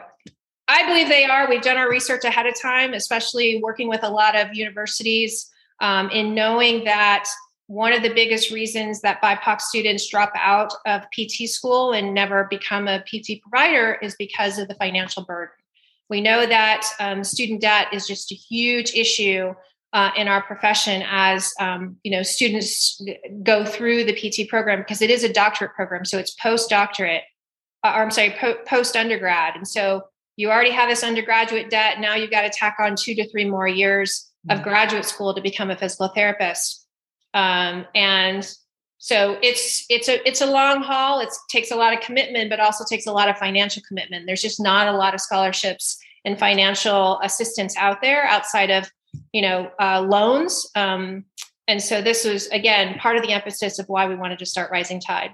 I 0.66 0.86
believe 0.86 1.08
they 1.08 1.24
are. 1.24 1.48
We've 1.48 1.62
done 1.62 1.78
our 1.78 1.88
research 1.88 2.24
ahead 2.24 2.46
of 2.46 2.60
time, 2.60 2.92
especially 2.92 3.60
working 3.62 3.88
with 3.88 4.02
a 4.02 4.10
lot 4.10 4.36
of 4.36 4.54
universities 4.54 5.50
um, 5.80 6.10
in 6.10 6.34
knowing 6.34 6.84
that 6.84 7.26
one 7.68 7.92
of 7.92 8.02
the 8.02 8.12
biggest 8.12 8.50
reasons 8.50 9.00
that 9.02 9.22
BIPOC 9.22 9.60
students 9.60 10.08
drop 10.08 10.32
out 10.34 10.72
of 10.86 11.02
PT 11.12 11.48
school 11.48 11.92
and 11.92 12.14
never 12.14 12.46
become 12.50 12.88
a 12.88 13.00
PT 13.00 13.40
provider 13.42 13.98
is 14.02 14.14
because 14.18 14.58
of 14.58 14.68
the 14.68 14.74
financial 14.74 15.24
burden. 15.24 15.54
We 16.08 16.22
know 16.22 16.46
that 16.46 16.86
um, 16.98 17.22
student 17.24 17.60
debt 17.60 17.88
is 17.92 18.06
just 18.06 18.32
a 18.32 18.34
huge 18.34 18.94
issue 18.94 19.54
uh, 19.92 20.10
in 20.16 20.28
our 20.28 20.42
profession 20.42 21.02
as 21.08 21.52
um, 21.60 21.96
you 22.02 22.10
know 22.10 22.22
students 22.22 23.00
go 23.42 23.64
through 23.64 24.04
the 24.04 24.12
PT 24.12 24.48
program 24.48 24.80
because 24.80 25.02
it 25.02 25.10
is 25.10 25.24
a 25.24 25.32
doctorate 25.32 25.74
program, 25.74 26.04
so 26.04 26.18
it's 26.18 26.34
post 26.34 26.68
doctorate, 26.68 27.22
uh, 27.84 27.92
or 27.96 28.02
I'm 28.02 28.10
sorry, 28.10 28.34
po- 28.38 28.58
post 28.66 28.96
undergrad, 28.96 29.56
and 29.56 29.66
so 29.66 30.04
you 30.36 30.50
already 30.50 30.70
have 30.70 30.88
this 30.88 31.02
undergraduate 31.02 31.70
debt. 31.70 32.00
Now 32.00 32.14
you've 32.14 32.30
got 32.30 32.42
to 32.42 32.50
tack 32.50 32.76
on 32.78 32.96
two 32.96 33.14
to 33.14 33.28
three 33.28 33.44
more 33.44 33.66
years 33.66 34.30
of 34.48 34.58
mm-hmm. 34.58 34.68
graduate 34.68 35.04
school 35.04 35.34
to 35.34 35.40
become 35.40 35.70
a 35.70 35.76
physical 35.76 36.08
therapist, 36.08 36.86
um, 37.32 37.86
and 37.94 38.48
so 38.98 39.38
it's 39.42 39.86
it's 39.88 40.08
a 40.08 40.28
it's 40.28 40.42
a 40.42 40.46
long 40.46 40.82
haul. 40.82 41.20
It 41.20 41.30
takes 41.48 41.70
a 41.70 41.76
lot 41.76 41.94
of 41.94 42.00
commitment, 42.00 42.50
but 42.50 42.60
also 42.60 42.84
takes 42.84 43.06
a 43.06 43.12
lot 43.12 43.30
of 43.30 43.38
financial 43.38 43.82
commitment. 43.88 44.26
There's 44.26 44.42
just 44.42 44.60
not 44.60 44.86
a 44.86 44.96
lot 44.96 45.14
of 45.14 45.20
scholarships 45.20 45.98
and 46.24 46.38
financial 46.38 47.20
assistance 47.22 47.76
out 47.76 48.02
there 48.02 48.24
outside 48.24 48.70
of 48.70 48.90
you 49.32 49.42
know, 49.42 49.70
uh, 49.80 50.00
loans. 50.00 50.70
Um, 50.74 51.24
and 51.66 51.82
so 51.82 52.00
this 52.00 52.24
was 52.24 52.46
again 52.48 52.98
part 52.98 53.16
of 53.16 53.22
the 53.22 53.32
emphasis 53.32 53.78
of 53.78 53.86
why 53.88 54.06
we 54.06 54.16
wanted 54.16 54.38
to 54.38 54.46
start 54.46 54.70
Rizing 54.70 55.00
Tide. 55.00 55.30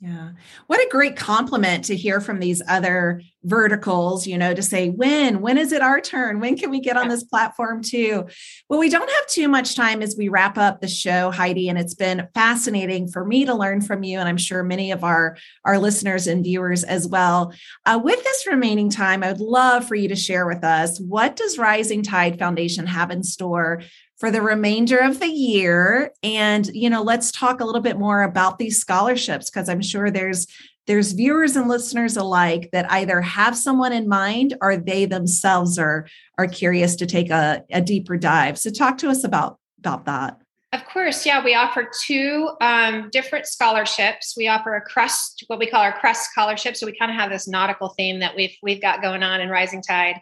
Yeah. 0.00 0.30
What 0.68 0.78
a 0.78 0.88
great 0.92 1.16
compliment 1.16 1.86
to 1.86 1.96
hear 1.96 2.20
from 2.20 2.38
these 2.38 2.62
other 2.68 3.20
verticals, 3.42 4.28
you 4.28 4.38
know, 4.38 4.54
to 4.54 4.62
say, 4.62 4.90
when, 4.90 5.40
when 5.40 5.58
is 5.58 5.72
it 5.72 5.82
our 5.82 6.00
turn? 6.00 6.38
When 6.38 6.56
can 6.56 6.70
we 6.70 6.78
get 6.78 6.96
on 6.96 7.08
this 7.08 7.24
platform 7.24 7.82
too? 7.82 8.28
Well, 8.68 8.78
we 8.78 8.90
don't 8.90 9.10
have 9.10 9.26
too 9.26 9.48
much 9.48 9.74
time 9.74 10.00
as 10.00 10.14
we 10.16 10.28
wrap 10.28 10.56
up 10.56 10.80
the 10.80 10.86
show, 10.86 11.32
Heidi, 11.32 11.68
and 11.68 11.76
it's 11.76 11.94
been 11.94 12.28
fascinating 12.32 13.08
for 13.08 13.24
me 13.24 13.44
to 13.46 13.54
learn 13.54 13.80
from 13.80 14.04
you. 14.04 14.20
And 14.20 14.28
I'm 14.28 14.36
sure 14.36 14.62
many 14.62 14.92
of 14.92 15.02
our, 15.02 15.36
our 15.64 15.78
listeners 15.80 16.28
and 16.28 16.44
viewers 16.44 16.84
as 16.84 17.08
well. 17.08 17.52
Uh, 17.84 17.98
with 18.00 18.22
this 18.22 18.46
remaining 18.46 18.90
time, 18.90 19.24
I 19.24 19.32
would 19.32 19.40
love 19.40 19.88
for 19.88 19.96
you 19.96 20.08
to 20.10 20.16
share 20.16 20.46
with 20.46 20.62
us 20.62 21.00
what 21.00 21.34
does 21.34 21.58
Rizing 21.58 22.04
Tide 22.04 22.38
Foundation 22.38 22.86
have 22.86 23.10
in 23.10 23.24
store 23.24 23.82
for 24.18 24.30
the 24.30 24.42
remainder 24.42 24.98
of 24.98 25.20
the 25.20 25.28
year 25.28 26.12
and 26.22 26.66
you 26.68 26.90
know 26.90 27.02
let's 27.02 27.30
talk 27.32 27.60
a 27.60 27.64
little 27.64 27.80
bit 27.80 27.98
more 27.98 28.22
about 28.22 28.58
these 28.58 28.78
scholarships 28.78 29.48
because 29.48 29.68
i'm 29.68 29.82
sure 29.82 30.10
there's 30.10 30.46
there's 30.86 31.12
viewers 31.12 31.54
and 31.54 31.68
listeners 31.68 32.16
alike 32.16 32.70
that 32.72 32.90
either 32.90 33.20
have 33.20 33.56
someone 33.56 33.92
in 33.92 34.08
mind 34.08 34.56
or 34.60 34.76
they 34.76 35.04
themselves 35.04 35.78
are 35.78 36.06
are 36.38 36.46
curious 36.46 36.96
to 36.96 37.06
take 37.06 37.30
a, 37.30 37.62
a 37.70 37.80
deeper 37.80 38.16
dive 38.16 38.58
so 38.58 38.70
talk 38.70 38.98
to 38.98 39.08
us 39.08 39.24
about 39.24 39.58
about 39.78 40.04
that 40.04 40.38
of 40.70 40.84
course, 40.84 41.24
yeah. 41.24 41.42
We 41.42 41.54
offer 41.54 41.88
two 42.04 42.50
um, 42.60 43.08
different 43.10 43.46
scholarships. 43.46 44.34
We 44.36 44.48
offer 44.48 44.74
a 44.74 44.82
crest, 44.82 45.44
what 45.46 45.58
we 45.58 45.66
call 45.66 45.80
our 45.80 45.98
crest 45.98 46.30
scholarship. 46.30 46.76
So 46.76 46.84
we 46.84 46.94
kind 46.94 47.10
of 47.10 47.16
have 47.16 47.30
this 47.30 47.48
nautical 47.48 47.94
theme 47.96 48.20
that 48.20 48.36
we've 48.36 48.54
we've 48.62 48.82
got 48.82 49.00
going 49.00 49.22
on 49.22 49.40
in 49.40 49.48
Rizing 49.48 49.80
Tide. 49.80 50.20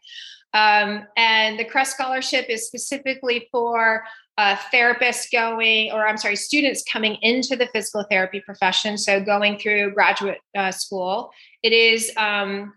Um, 0.57 1.07
and 1.19 1.59
the 1.59 1.67
Crest 1.67 1.93
Scholarship 1.93 2.47
is 2.49 2.67
specifically 2.67 3.47
for 3.53 4.05
uh, 4.39 4.57
therapists 4.73 5.31
going, 5.31 5.93
or 5.93 6.09
I'm 6.09 6.17
sorry, 6.17 6.37
students 6.37 6.83
coming 6.91 7.17
into 7.21 7.57
the 7.57 7.69
physical 7.75 8.07
therapy 8.11 8.41
profession. 8.41 8.97
So 8.97 9.21
going 9.21 9.59
through 9.59 9.93
graduate 9.93 10.39
uh, 10.57 10.71
school. 10.71 11.31
It 11.63 11.75
is 11.75 12.11
um, 12.17 12.73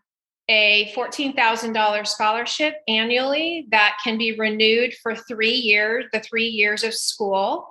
a 0.49 0.91
$14,000 0.93 2.07
scholarship 2.07 2.75
annually 2.89 3.67
that 3.71 3.97
can 4.03 4.17
be 4.17 4.37
renewed 4.37 4.93
for 5.01 5.15
three 5.15 5.53
years, 5.53 6.05
the 6.11 6.19
three 6.19 6.47
years 6.47 6.83
of 6.83 6.93
school. 6.93 7.69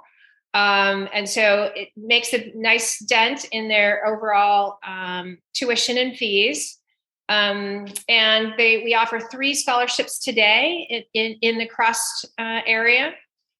Um, 0.55 1.07
and 1.12 1.29
so 1.29 1.71
it 1.77 1.90
makes 1.99 2.33
a 2.33 2.51
nice 2.55 2.99
dent 3.01 3.44
in 3.53 3.68
their 3.68 4.07
overall 4.07 4.79
um, 4.87 5.37
tuition 5.53 5.99
and 5.99 6.16
fees. 6.16 6.78
Um, 7.29 7.87
and 8.09 8.55
they, 8.57 8.83
we 8.85 8.95
offer 8.95 9.21
three 9.21 9.55
scholarships 9.55 10.19
today 10.19 10.87
in, 10.88 11.03
in, 11.14 11.38
in 11.43 11.59
the 11.59 11.67
crust 11.67 12.27
uh, 12.38 12.61
area. 12.67 13.12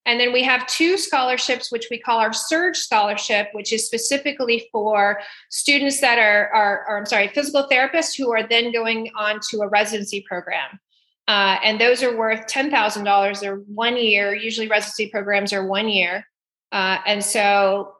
And 0.07 0.18
then 0.18 0.33
we 0.33 0.42
have 0.42 0.66
two 0.66 0.96
scholarships, 0.96 1.70
which 1.70 1.88
we 1.90 1.98
call 1.98 2.18
our 2.18 2.33
Surge 2.33 2.78
Scholarship, 2.78 3.48
which 3.52 3.74
is 3.74 3.85
specifically 3.85 4.66
for 4.72 5.20
students 5.50 6.00
that 6.00 6.18
are, 6.18 6.48
are, 6.48 6.85
are 6.88 6.98
I'm 6.98 7.04
sorry, 7.04 7.28
physical 7.28 7.68
therapists 7.70 8.16
who 8.16 8.33
are 8.33 8.48
then 8.48 8.72
going 8.72 9.11
on 9.18 9.38
to 9.50 9.61
a 9.61 9.68
residency 9.68 10.24
program. 10.26 10.81
Uh, 11.28 11.59
and 11.62 11.78
those 11.78 12.02
are 12.02 12.16
worth 12.16 12.46
$10,000. 12.46 13.40
They're 13.40 13.57
one 13.57 13.98
year. 13.98 14.35
Usually 14.35 14.66
residency 14.66 15.11
programs 15.11 15.52
are 15.52 15.66
one 15.66 15.90
year. 15.90 16.26
Uh, 16.72 16.98
and 17.07 17.22
so 17.22 17.92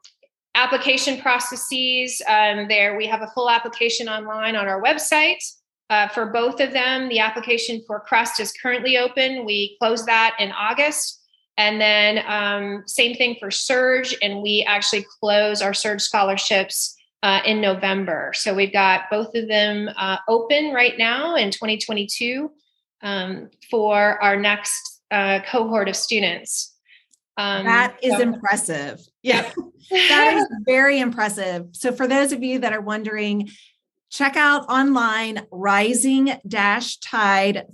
application 0.55 1.21
processes. 1.21 2.23
Um, 2.27 2.69
there, 2.69 2.97
we 2.97 3.07
have 3.07 3.21
a 3.21 3.27
full 3.29 3.51
application 3.51 4.09
online 4.09 4.57
on 4.57 4.67
our 4.67 4.83
website. 4.83 5.45
Uh, 5.91 6.09
for 6.09 6.27
both 6.27 6.61
of 6.61 6.73
them, 6.73 7.09
the 7.09 7.19
application 7.19 7.83
for 7.87 8.01
Crest 8.01 8.41
is 8.41 8.53
currently 8.53 8.99
open. 8.99 9.45
We 9.45 9.77
closed 9.81 10.07
that 10.07 10.37
in 10.39 10.53
August. 10.53 11.23
And 11.57 11.81
then, 11.81 12.23
um, 12.27 12.85
same 12.87 13.17
thing 13.17 13.37
for 13.41 13.51
Surge, 13.51 14.15
and 14.23 14.43
we 14.43 14.65
actually 14.69 15.05
close 15.21 15.61
our 15.61 15.75
Surge 15.75 16.03
scholarships 16.03 16.97
uh, 17.23 17.41
in 17.45 17.61
November. 17.61 18.33
So 18.35 18.55
we've 18.55 18.73
got 18.73 19.11
both 19.11 19.35
of 19.35 19.49
them 19.49 19.91
uh, 19.97 20.19
open 20.29 20.73
right 20.73 20.97
now 20.97 21.35
in 21.35 21.51
2022 21.51 22.51
um, 23.03 23.51
for 23.71 24.23
our 24.23 24.37
next 24.37 25.01
uh, 25.11 25.41
cohort 25.51 25.89
of 25.89 25.97
students. 25.97 26.77
Um, 27.37 27.65
that 27.65 27.97
is 28.03 28.15
so, 28.15 28.21
impressive. 28.21 29.01
Yeah, 29.23 29.51
that 29.91 30.37
is 30.37 30.47
very 30.67 31.01
impressive. 31.01 31.69
So, 31.73 31.93
for 31.93 32.07
those 32.07 32.33
of 32.33 32.43
you 32.43 32.61
that 32.61 32.73
are 32.73 32.81
wondering, 32.81 33.51
check 34.11 34.37
out 34.37 34.69
online 34.71 35.47
rising-tide 35.51 37.67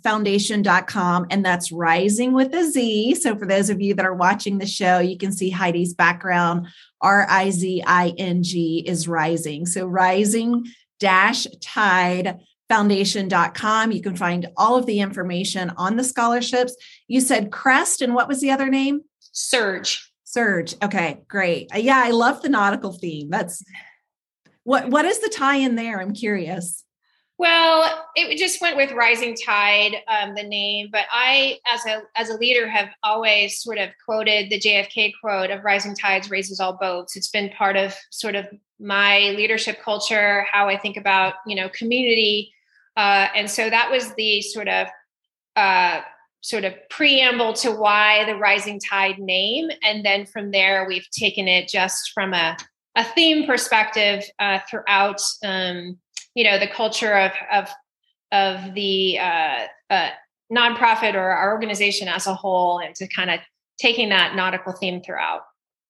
and 1.31 1.45
that's 1.45 1.71
rising 1.73 2.33
with 2.33 2.53
a 2.55 2.65
z. 2.65 3.15
So 3.15 3.37
for 3.37 3.47
those 3.47 3.71
of 3.71 3.81
you 3.81 3.95
that 3.95 4.05
are 4.05 4.15
watching 4.15 4.59
the 4.59 4.67
show 4.67 4.99
you 4.99 5.17
can 5.17 5.31
see 5.33 5.51
heidi's 5.51 5.95
background. 5.95 6.67
R-i-z-i-n-g 7.01 8.85
is 8.87 9.07
rising. 9.07 9.67
So 9.67 9.87
rising-tide 9.87 12.41
foundation.com 12.69 13.93
you 13.93 14.03
can 14.03 14.17
find 14.17 14.49
all 14.57 14.77
of 14.77 14.87
the 14.87 15.01
information 15.01 15.71
on 15.77 15.97
the 15.97 16.05
scholarships. 16.05 16.75
You 17.07 17.21
said 17.21 17.53
crest 17.53 18.01
and 18.03 18.15
what 18.15 18.29
was 18.29 18.41
the 18.41 18.51
other 18.51 18.69
name? 18.69 19.03
Surge. 19.21 20.11
Surge. 20.25 20.75
Okay 20.83 21.21
great. 21.29 21.69
Yeah 21.77 22.03
i 22.05 22.11
love 22.11 22.43
the 22.43 22.49
nautical 22.49 22.93
theme. 22.93 23.31
That's 23.31 23.63
what 24.65 24.89
what 24.91 25.05
is 25.05 25.21
the 25.21 25.29
tie 25.29 25.57
in 25.57 25.77
there? 25.77 26.01
I'm 26.01 26.13
curious. 26.13 26.85
Well, 27.37 28.07
it 28.15 28.39
just 28.39 28.61
went 28.61 28.77
with 28.77 28.93
Rizing 28.93 29.35
Tide, 29.35 29.97
um, 30.07 30.37
the 30.37 30.45
name. 30.45 30.89
But 30.93 31.07
I, 31.11 31.59
as 31.67 31.85
a 31.85 32.03
as 32.15 32.31
a 32.31 32.37
leader, 32.37 32.69
have 32.69 32.91
always 33.03 33.61
sort 33.61 33.79
of 33.79 33.91
quoted 34.05 34.51
the 34.51 34.61
JFK 34.61 35.13
quote 35.21 35.51
of 35.51 35.65
"Rising 35.65 35.97
tides 35.97 36.31
raises 36.31 36.61
all 36.61 36.75
boats." 36.75 37.17
It's 37.17 37.31
been 37.31 37.51
part 37.51 37.77
of 37.77 37.95
sort 38.11 38.37
of 38.37 38.47
my 38.79 39.35
leadership 39.37 39.83
culture, 39.83 40.47
how 40.51 40.69
I 40.69 40.77
think 40.79 40.97
about 40.97 41.35
you 41.47 41.57
know 41.57 41.69
community, 41.71 42.53
uh, 42.97 43.29
and 43.35 43.51
so 43.51 43.69
that 43.69 43.91
was 43.91 44.15
the 44.15 44.41
sort 44.41 44.69
of 44.69 44.87
uh, 45.57 46.03
sort 46.41 46.65
of 46.65 46.75
preamble 46.89 47.53
to 47.55 47.73
why 47.73 48.25
the 48.27 48.37
Rizing 48.37 48.79
Tide 48.79 49.19
name, 49.19 49.71
and 49.83 50.05
then 50.05 50.25
from 50.25 50.53
there 50.53 50.87
we've 50.87 51.11
taken 51.11 51.49
it 51.49 51.67
just 51.69 52.13
from 52.15 52.33
a 52.33 52.57
a 52.97 53.05
theme 53.05 53.47
perspective 53.47 54.25
uh, 54.39 54.61
throughout 54.71 55.21
um, 55.45 55.99
you 56.35 56.45
know 56.45 56.59
the 56.59 56.69
culture 56.69 57.15
of 57.15 57.33
of 57.53 57.69
of 58.33 58.75
the 58.75 59.19
uh, 59.19 59.67
uh, 59.91 60.11
nonprofit 60.53 61.15
or 61.15 61.31
our 61.31 61.53
organization 61.53 62.09
as 62.09 62.27
a 62.27 62.35
whole 62.35 62.79
and 62.79 62.95
to 62.97 63.07
kind 63.09 63.31
of 63.31 63.41
taking 63.79 64.09
that 64.09 64.35
nautical 64.35 64.73
theme 64.73 65.01
throughout. 65.03 65.43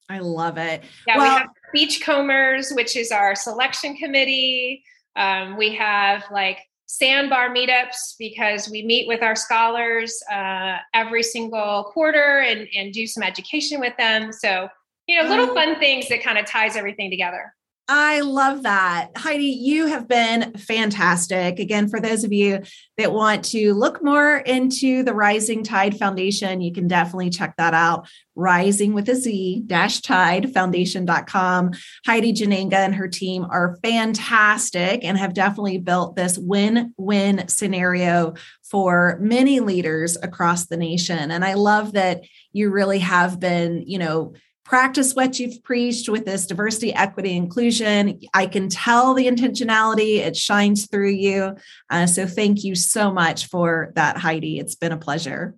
I 0.08 0.18
love 0.18 0.58
it. 0.58 0.82
Yeah 1.06 1.16
well, 1.16 1.24
we 1.24 1.38
have 1.40 1.48
beachcombers 1.74 2.74
which 2.74 2.96
is 2.96 3.10
our 3.10 3.34
selection 3.34 3.96
committee. 3.96 4.82
Um, 5.16 5.56
we 5.56 5.74
have 5.74 6.24
like 6.30 6.58
sandbar 6.86 7.48
meetups 7.48 8.14
because 8.18 8.68
we 8.68 8.84
meet 8.84 9.08
with 9.08 9.22
our 9.22 9.34
scholars 9.34 10.22
uh, 10.30 10.76
every 10.92 11.22
single 11.22 11.84
quarter 11.92 12.40
and, 12.40 12.68
and 12.76 12.92
do 12.92 13.06
some 13.06 13.22
education 13.22 13.80
with 13.80 13.96
them. 13.96 14.32
So 14.32 14.68
you 15.06 15.20
know, 15.20 15.28
little 15.28 15.54
fun 15.54 15.78
things 15.78 16.08
that 16.08 16.22
kind 16.22 16.38
of 16.38 16.46
ties 16.46 16.76
everything 16.76 17.10
together. 17.10 17.52
I 17.86 18.20
love 18.20 18.62
that. 18.62 19.10
Heidi, 19.14 19.44
you 19.44 19.86
have 19.88 20.08
been 20.08 20.54
fantastic. 20.54 21.58
Again, 21.58 21.86
for 21.88 22.00
those 22.00 22.24
of 22.24 22.32
you 22.32 22.62
that 22.96 23.12
want 23.12 23.44
to 23.46 23.74
look 23.74 24.02
more 24.02 24.38
into 24.38 25.02
the 25.02 25.12
Rizing 25.12 25.62
Tide 25.62 25.98
Foundation, 25.98 26.62
you 26.62 26.72
can 26.72 26.88
definitely 26.88 27.28
check 27.28 27.54
that 27.58 27.74
out. 27.74 28.08
Rising 28.34 28.94
with 28.94 29.06
a 29.10 29.14
Z 29.14 29.64
dash 29.66 30.00
tide 30.00 30.54
foundation.com. 30.54 31.72
Heidi 32.06 32.32
Jannenga 32.32 32.72
and 32.72 32.94
her 32.94 33.06
team 33.06 33.44
are 33.50 33.78
fantastic 33.82 35.04
and 35.04 35.18
have 35.18 35.34
definitely 35.34 35.76
built 35.76 36.16
this 36.16 36.38
win 36.38 36.94
win 36.96 37.46
scenario 37.48 38.32
for 38.62 39.18
many 39.20 39.60
leaders 39.60 40.16
across 40.22 40.66
the 40.66 40.78
nation. 40.78 41.30
And 41.30 41.44
I 41.44 41.52
love 41.52 41.92
that 41.92 42.22
you 42.54 42.70
really 42.70 43.00
have 43.00 43.38
been, 43.38 43.84
you 43.86 43.98
know, 43.98 44.32
practice 44.64 45.14
what 45.14 45.38
you've 45.38 45.62
preached 45.62 46.08
with 46.08 46.24
this 46.24 46.46
diversity, 46.46 46.92
equity, 46.94 47.36
inclusion. 47.36 48.20
I 48.32 48.46
can 48.46 48.68
tell 48.68 49.14
the 49.14 49.26
intentionality, 49.26 50.16
it 50.18 50.36
shines 50.36 50.86
through 50.86 51.10
you. 51.10 51.56
Uh, 51.90 52.06
so 52.06 52.26
thank 52.26 52.64
you 52.64 52.74
so 52.74 53.12
much 53.12 53.46
for 53.46 53.92
that, 53.94 54.16
Heidi. 54.16 54.58
It's 54.58 54.74
been 54.74 54.92
a 54.92 54.96
pleasure. 54.96 55.54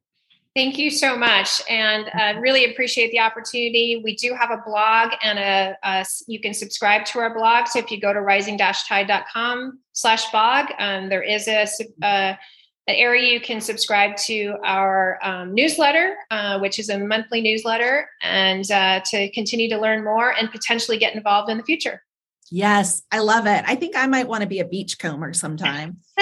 Thank 0.57 0.79
you 0.79 0.91
so 0.91 1.19
much, 1.19 1.61
and 1.69 2.09
uh, 2.19 2.41
really 2.41 2.65
appreciate 2.73 3.11
the 3.11 3.21
opportunity. 3.21 4.01
We 4.03 4.17
do 4.17 4.35
have 4.35 4.51
a 4.51 4.63
blog, 4.65 5.13
and 5.23 5.39
a, 5.39 5.77
a, 5.83 6.07
you 6.29 6.41
can 6.41 6.55
subscribe 6.55 7.05
to 7.07 7.19
our 7.19 7.35
blog. 7.35 7.69
So 7.69 7.79
if 7.79 7.91
you 7.91 8.01
go 8.01 8.15
to 8.15 8.23
rising-tide.com 8.23 9.81
slash 9.93 10.31
blog, 10.31 10.71
um, 10.79 11.11
there 11.11 11.23
is 11.23 11.47
a, 11.47 11.67
a 12.03 12.39
an 12.89 12.95
area 12.95 13.33
you 13.33 13.41
can 13.41 13.61
subscribe 13.61 14.17
to 14.17 14.55
our 14.65 15.19
um, 15.23 15.55
newsletter, 15.55 16.17
uh, 16.31 16.59
which 16.59 16.79
is 16.79 16.89
a 16.89 16.99
monthly 16.99 17.41
newsletter, 17.41 18.09
and 18.23 18.71
uh, 18.71 19.01
to 19.07 19.31
continue 19.33 19.69
to 19.69 19.79
learn 19.79 20.05
more 20.05 20.35
and 20.35 20.51
potentially 20.51 20.97
get 20.97 21.15
involved 21.15 21.51
in 21.51 21.59
the 21.59 21.65
future. 21.65 22.03
Yes, 22.51 23.03
I 23.11 23.19
love 23.19 23.47
it. 23.47 23.65
I 23.67 23.75
think 23.75 23.97
I 23.97 24.07
might 24.07 24.29
want 24.29 24.43
to 24.43 24.47
be 24.47 24.61
a 24.61 24.65
beachcomber 24.65 25.33
sometime. 25.33 25.99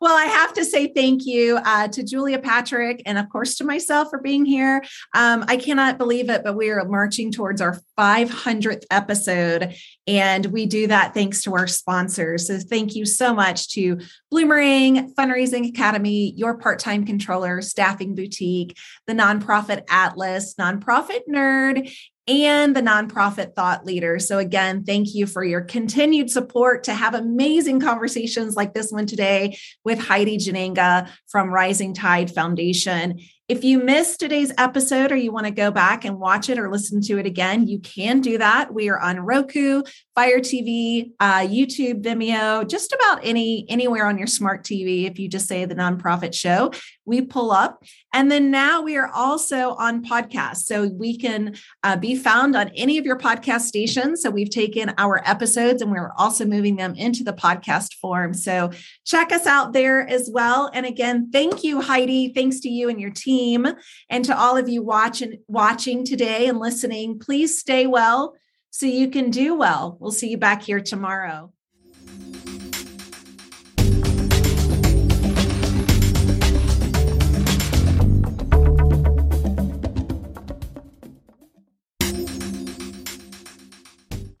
well, 0.00 0.16
I 0.16 0.24
have 0.24 0.52
to 0.54 0.64
say 0.64 0.92
thank 0.92 1.26
you 1.26 1.58
uh, 1.64 1.88
to 1.88 2.02
Julia 2.02 2.38
Patrick 2.38 3.02
and, 3.06 3.18
of 3.18 3.28
course, 3.28 3.56
to 3.56 3.64
myself 3.64 4.10
for 4.10 4.20
being 4.20 4.44
here. 4.44 4.82
Um, 5.14 5.44
I 5.48 5.56
cannot 5.56 5.98
believe 5.98 6.30
it, 6.30 6.42
but 6.44 6.56
we 6.56 6.70
are 6.70 6.84
marching 6.84 7.32
towards 7.32 7.60
our 7.60 7.80
500th 7.98 8.84
episode. 8.90 9.74
And 10.06 10.46
we 10.46 10.66
do 10.66 10.86
that 10.86 11.14
thanks 11.14 11.42
to 11.42 11.54
our 11.54 11.66
sponsors. 11.66 12.46
So 12.46 12.58
thank 12.58 12.94
you 12.94 13.04
so 13.04 13.34
much 13.34 13.70
to 13.70 13.98
Bloomerang, 14.32 15.14
Fundraising 15.14 15.68
Academy, 15.68 16.32
Your 16.36 16.58
Part 16.58 16.78
Time 16.78 17.04
Controller, 17.04 17.60
Staffing 17.60 18.14
Boutique, 18.14 18.76
the 19.06 19.14
Nonprofit 19.14 19.82
Atlas, 19.88 20.54
Nonprofit 20.54 21.20
Nerd, 21.28 21.90
and 22.28 22.74
the 22.74 22.82
nonprofit 22.82 23.54
thought 23.54 23.84
leader. 23.84 24.18
So, 24.18 24.38
again, 24.38 24.84
thank 24.84 25.14
you 25.14 25.26
for 25.26 25.44
your 25.44 25.60
continued 25.60 26.30
support 26.30 26.84
to 26.84 26.94
have 26.94 27.14
amazing 27.14 27.80
conversations 27.80 28.56
like 28.56 28.74
this 28.74 28.90
one 28.90 29.06
today 29.06 29.58
with 29.84 29.98
Heidi 29.98 30.38
Jannenga 30.38 31.10
from 31.28 31.52
Rizing 31.52 31.94
Tide 31.94 32.30
Foundation. 32.30 33.20
If 33.48 33.62
you 33.62 33.78
missed 33.78 34.18
today's 34.18 34.52
episode 34.58 35.12
or 35.12 35.16
you 35.16 35.30
want 35.30 35.46
to 35.46 35.52
go 35.52 35.70
back 35.70 36.04
and 36.04 36.18
watch 36.18 36.50
it 36.50 36.58
or 36.58 36.68
listen 36.68 37.00
to 37.02 37.18
it 37.18 37.26
again, 37.26 37.68
you 37.68 37.78
can 37.78 38.20
do 38.20 38.38
that. 38.38 38.74
We 38.74 38.88
are 38.88 38.98
on 38.98 39.20
Roku, 39.20 39.84
Fire 40.16 40.40
TV, 40.40 41.12
uh, 41.20 41.46
YouTube, 41.46 42.02
Vimeo, 42.02 42.68
just 42.68 42.92
about 42.92 43.20
any 43.22 43.64
anywhere 43.68 44.06
on 44.06 44.18
your 44.18 44.26
smart 44.26 44.64
TV. 44.64 45.08
If 45.08 45.20
you 45.20 45.28
just 45.28 45.46
say 45.46 45.64
the 45.64 45.76
nonprofit 45.76 46.34
show, 46.34 46.72
we 47.04 47.22
pull 47.22 47.52
up. 47.52 47.84
And 48.12 48.32
then 48.32 48.50
now 48.50 48.82
we 48.82 48.96
are 48.96 49.10
also 49.14 49.74
on 49.74 50.04
podcasts, 50.04 50.64
so 50.64 50.88
we 50.88 51.16
can 51.16 51.54
uh, 51.84 51.96
be 51.96 52.16
found 52.16 52.56
on 52.56 52.70
any 52.70 52.98
of 52.98 53.06
your 53.06 53.18
podcast 53.18 53.60
stations. 53.60 54.22
So 54.22 54.30
we've 54.30 54.50
taken 54.50 54.92
our 54.98 55.22
episodes 55.24 55.82
and 55.82 55.92
we're 55.92 56.12
also 56.18 56.44
moving 56.46 56.74
them 56.74 56.96
into 56.96 57.22
the 57.22 57.32
podcast 57.32 57.94
form. 58.00 58.34
So 58.34 58.72
check 59.04 59.30
us 59.30 59.46
out 59.46 59.72
there 59.72 60.08
as 60.08 60.28
well. 60.32 60.68
And 60.74 60.84
again, 60.84 61.30
thank 61.30 61.62
you, 61.62 61.80
Heidi. 61.80 62.32
Thanks 62.34 62.58
to 62.60 62.68
you 62.68 62.88
and 62.88 63.00
your 63.00 63.10
team 63.10 63.35
team 63.36 63.66
and 64.08 64.24
to 64.24 64.38
all 64.38 64.56
of 64.56 64.68
you 64.68 64.82
watching 64.82 65.38
watching 65.48 66.04
today 66.04 66.48
and 66.48 66.58
listening. 66.58 67.18
Please 67.18 67.58
stay 67.58 67.86
well 67.86 68.34
so 68.70 68.86
you 68.86 69.08
can 69.10 69.30
do 69.30 69.54
well. 69.54 69.96
We'll 70.00 70.10
see 70.12 70.28
you 70.30 70.38
back 70.38 70.62
here 70.62 70.80
tomorrow. 70.80 71.52